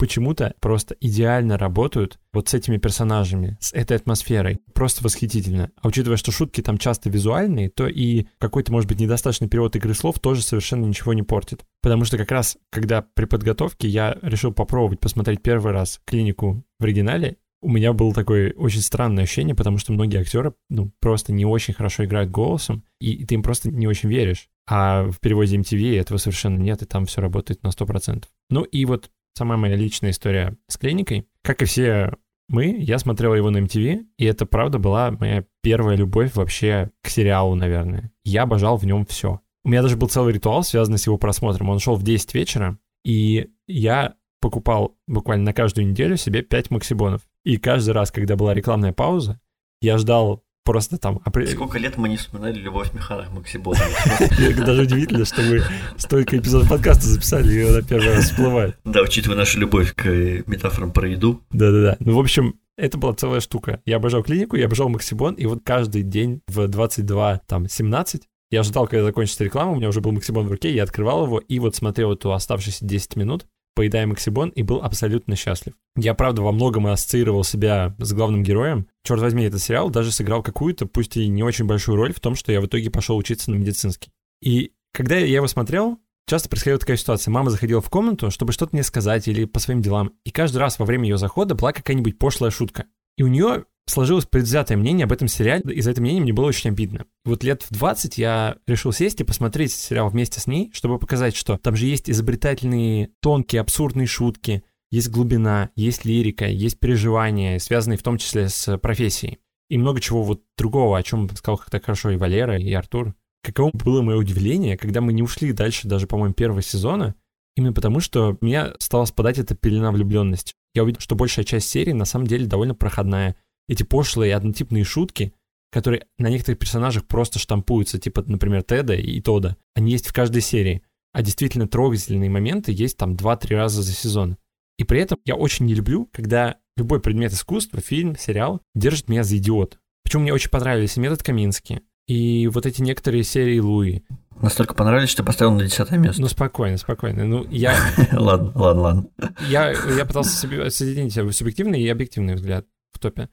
[0.00, 4.60] почему-то просто идеально работают вот с этими персонажами, с этой атмосферой.
[4.72, 5.72] Просто восхитительно.
[5.76, 9.92] А учитывая, что шутки там часто визуальные, то и какой-то, может быть, недостаточный перевод игры
[9.92, 11.66] слов тоже совершенно ничего не портит.
[11.82, 16.84] Потому что как раз, когда при подготовке я решил попробовать посмотреть первый раз клинику в
[16.84, 21.44] оригинале, у меня было такое очень странное ощущение, потому что многие актеры, ну, просто не
[21.44, 24.48] очень хорошо играют голосом, и ты им просто не очень веришь.
[24.66, 28.24] А в переводе MTV этого совершенно нет, и там все работает на 100%.
[28.48, 31.26] Ну и вот сама моя личная история с клиникой.
[31.42, 32.12] Как и все
[32.48, 37.08] мы, я смотрел его на MTV, и это, правда, была моя первая любовь вообще к
[37.08, 38.12] сериалу, наверное.
[38.24, 39.40] Я обожал в нем все.
[39.62, 41.68] У меня даже был целый ритуал, связанный с его просмотром.
[41.68, 47.22] Он шел в 10 вечера, и я покупал буквально на каждую неделю себе 5 максибонов.
[47.44, 49.40] И каждый раз, когда была рекламная пауза,
[49.80, 51.20] я ждал просто там...
[51.46, 53.80] Сколько лет мы не вспоминали «Любовь Михайловна Максибона».
[54.64, 55.62] Даже удивительно, что мы
[55.96, 58.76] столько эпизодов подкаста записали, и она первый раз всплывает.
[58.84, 60.04] Да, учитывая нашу любовь к
[60.46, 61.40] метафорам про еду.
[61.50, 61.96] Да-да-да.
[62.00, 63.80] Ну, в общем, это была целая штука.
[63.84, 68.64] Я обожал клинику, я обожал Максибон, и вот каждый день в 22, там, 17 я
[68.64, 71.60] ждал, когда закончится реклама, у меня уже был Максибон в руке, я открывал его и
[71.60, 75.74] вот смотрел эту оставшиеся 10 минут, поедая Максибон, и был абсолютно счастлив.
[75.96, 78.86] Я, правда, во многом ассоциировал себя с главным героем.
[79.04, 82.34] Черт возьми, этот сериал даже сыграл какую-то, пусть и не очень большую роль в том,
[82.34, 84.10] что я в итоге пошел учиться на медицинский.
[84.42, 87.32] И когда я его смотрел, часто происходила такая ситуация.
[87.32, 90.78] Мама заходила в комнату, чтобы что-то мне сказать или по своим делам, и каждый раз
[90.78, 92.86] во время ее захода была какая-нибудь пошлая шутка.
[93.16, 96.46] И у нее сложилось предвзятое мнение об этом сериале, и за это мнение мне было
[96.46, 97.04] очень обидно.
[97.24, 100.98] И вот лет в 20 я решил сесть и посмотреть сериал вместе с ней, чтобы
[100.98, 107.58] показать, что там же есть изобретательные, тонкие, абсурдные шутки, есть глубина, есть лирика, есть переживания,
[107.58, 109.38] связанные в том числе с профессией.
[109.68, 113.14] И много чего вот другого, о чем сказал как-то хорошо и Валера, и Артур.
[113.42, 117.14] Каково было мое удивление, когда мы не ушли дальше даже, по-моему, первого сезона,
[117.56, 120.54] именно потому что меня стала спадать эта пелена влюбленности.
[120.74, 123.36] Я увидел, что большая часть серии на самом деле довольно проходная.
[123.70, 125.32] Эти пошлые однотипные шутки,
[125.70, 130.42] которые на некоторых персонажах просто штампуются, типа, например, Теда и Тода, они есть в каждой
[130.42, 130.82] серии.
[131.12, 134.38] А действительно трогательные моменты есть там 2-3 раза за сезон.
[134.76, 139.22] И при этом я очень не люблю, когда любой предмет искусства, фильм, сериал, держит меня
[139.22, 139.78] за идиот.
[140.02, 144.02] Причем мне очень понравились и метод Камински, и вот эти некоторые серии Луи.
[144.42, 146.20] Настолько понравились, что поставил на десятое место.
[146.20, 147.24] Ну, спокойно, спокойно.
[147.24, 147.76] Ну, я...
[148.12, 149.06] ладно, ладно, ладно.
[149.48, 153.28] Я, я пытался соединить субъективный и объективный взгляд в топе.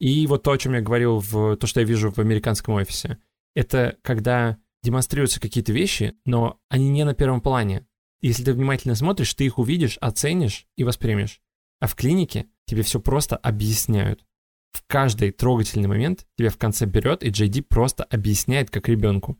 [0.00, 3.18] И вот то, о чем я говорил, в то, что я вижу в американском офисе,
[3.54, 7.86] это когда демонстрируются какие-то вещи, но они не на первом плане.
[8.22, 11.40] Если ты внимательно смотришь, ты их увидишь, оценишь и воспримешь.
[11.80, 14.24] А в клинике тебе все просто объясняют.
[14.72, 19.38] В каждый трогательный момент тебя в конце берет, и Джей просто объясняет как ребенку.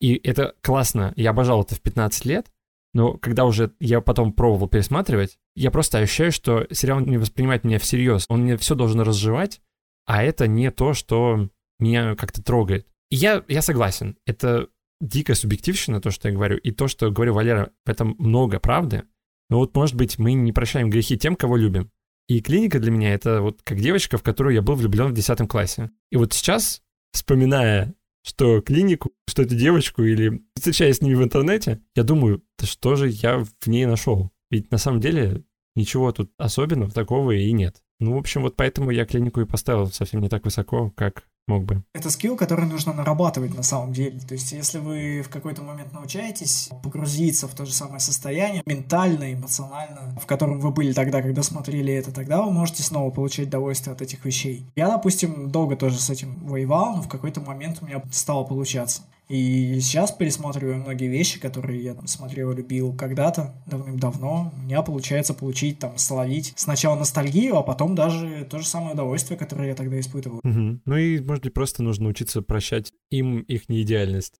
[0.00, 1.12] И это классно.
[1.16, 2.50] Я обожал это в 15 лет,
[2.92, 7.78] но когда уже я потом пробовал пересматривать, я просто ощущаю, что сериал не воспринимает меня
[7.78, 8.26] всерьез.
[8.28, 9.60] Он мне все должен разжевать,
[10.06, 11.48] а это не то, что
[11.78, 12.86] меня как-то трогает.
[13.10, 14.16] И я, я согласен.
[14.26, 14.68] Это
[15.00, 19.04] дикая субъективщина, то, что я говорю, и то, что говорю Валера, в этом много правды.
[19.50, 21.90] Но вот, может быть, мы не прощаем грехи тем, кого любим.
[22.28, 25.48] И клиника для меня это вот как девочка, в которую я был влюблен в 10
[25.48, 25.90] классе.
[26.10, 26.82] И вот сейчас,
[27.12, 27.94] вспоминая,
[28.24, 32.94] что клинику, что эту девочку, или встречаясь с ними в интернете, я думаю, да что
[32.94, 34.30] же я в ней нашел?
[34.50, 35.44] Ведь на самом деле
[35.74, 37.82] ничего тут особенного такого и нет.
[38.02, 41.64] Ну, в общем, вот поэтому я клинику и поставил совсем не так высоко, как мог
[41.64, 41.82] бы.
[41.94, 44.18] Это скилл, который нужно нарабатывать на самом деле.
[44.18, 49.32] То есть, если вы в какой-то момент научаетесь погрузиться в то же самое состояние, ментально,
[49.32, 53.94] эмоционально, в котором вы были тогда, когда смотрели это, тогда вы можете снова получать удовольствие
[53.94, 54.66] от этих вещей.
[54.74, 59.02] Я, допустим, долго тоже с этим воевал, но в какой-то момент у меня стало получаться.
[59.28, 64.52] И сейчас пересматриваю многие вещи, которые я там смотрел, любил когда-то, давным-давно.
[64.54, 69.38] У меня получается получить, там, словить сначала ностальгию, а потом даже то же самое удовольствие,
[69.38, 70.40] которое я тогда испытывал.
[70.44, 70.80] Угу.
[70.84, 74.34] Ну и, может быть, просто нужно учиться прощать им их неидеальность.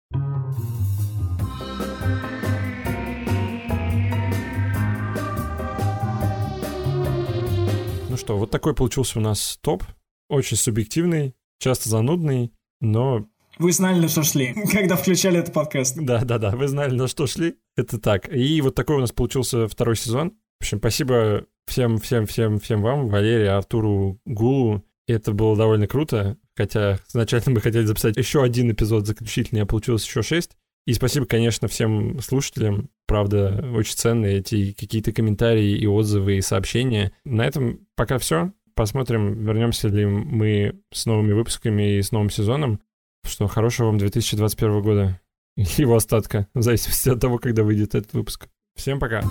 [8.11, 9.85] Ну что, вот такой получился у нас топ.
[10.29, 13.27] Очень субъективный, часто занудный, но
[13.59, 15.97] вы знали, на что шли, когда включали этот подкаст.
[15.97, 17.57] Да, да, да, вы знали, на что шли.
[17.77, 18.33] Это так.
[18.35, 20.31] И вот такой у нас получился второй сезон.
[20.61, 24.85] В общем, спасибо всем, всем, всем, всем вам, Валерии, Артуру, Гулу.
[25.07, 30.07] Это было довольно круто, хотя изначально мы хотели записать еще один эпизод заключительный, а получилось
[30.07, 30.57] еще шесть.
[30.87, 32.91] И спасибо, конечно, всем слушателям.
[33.07, 37.13] Правда, очень ценные эти какие-то комментарии и отзывы, и сообщения.
[37.25, 38.53] На этом пока все.
[38.75, 42.81] Посмотрим, вернемся ли мы с новыми выпусками и с новым сезоном.
[43.25, 45.21] Что хорошего вам 2021 года.
[45.57, 48.49] Его остатка, в зависимости от того, когда выйдет этот выпуск.
[48.75, 49.23] Всем пока.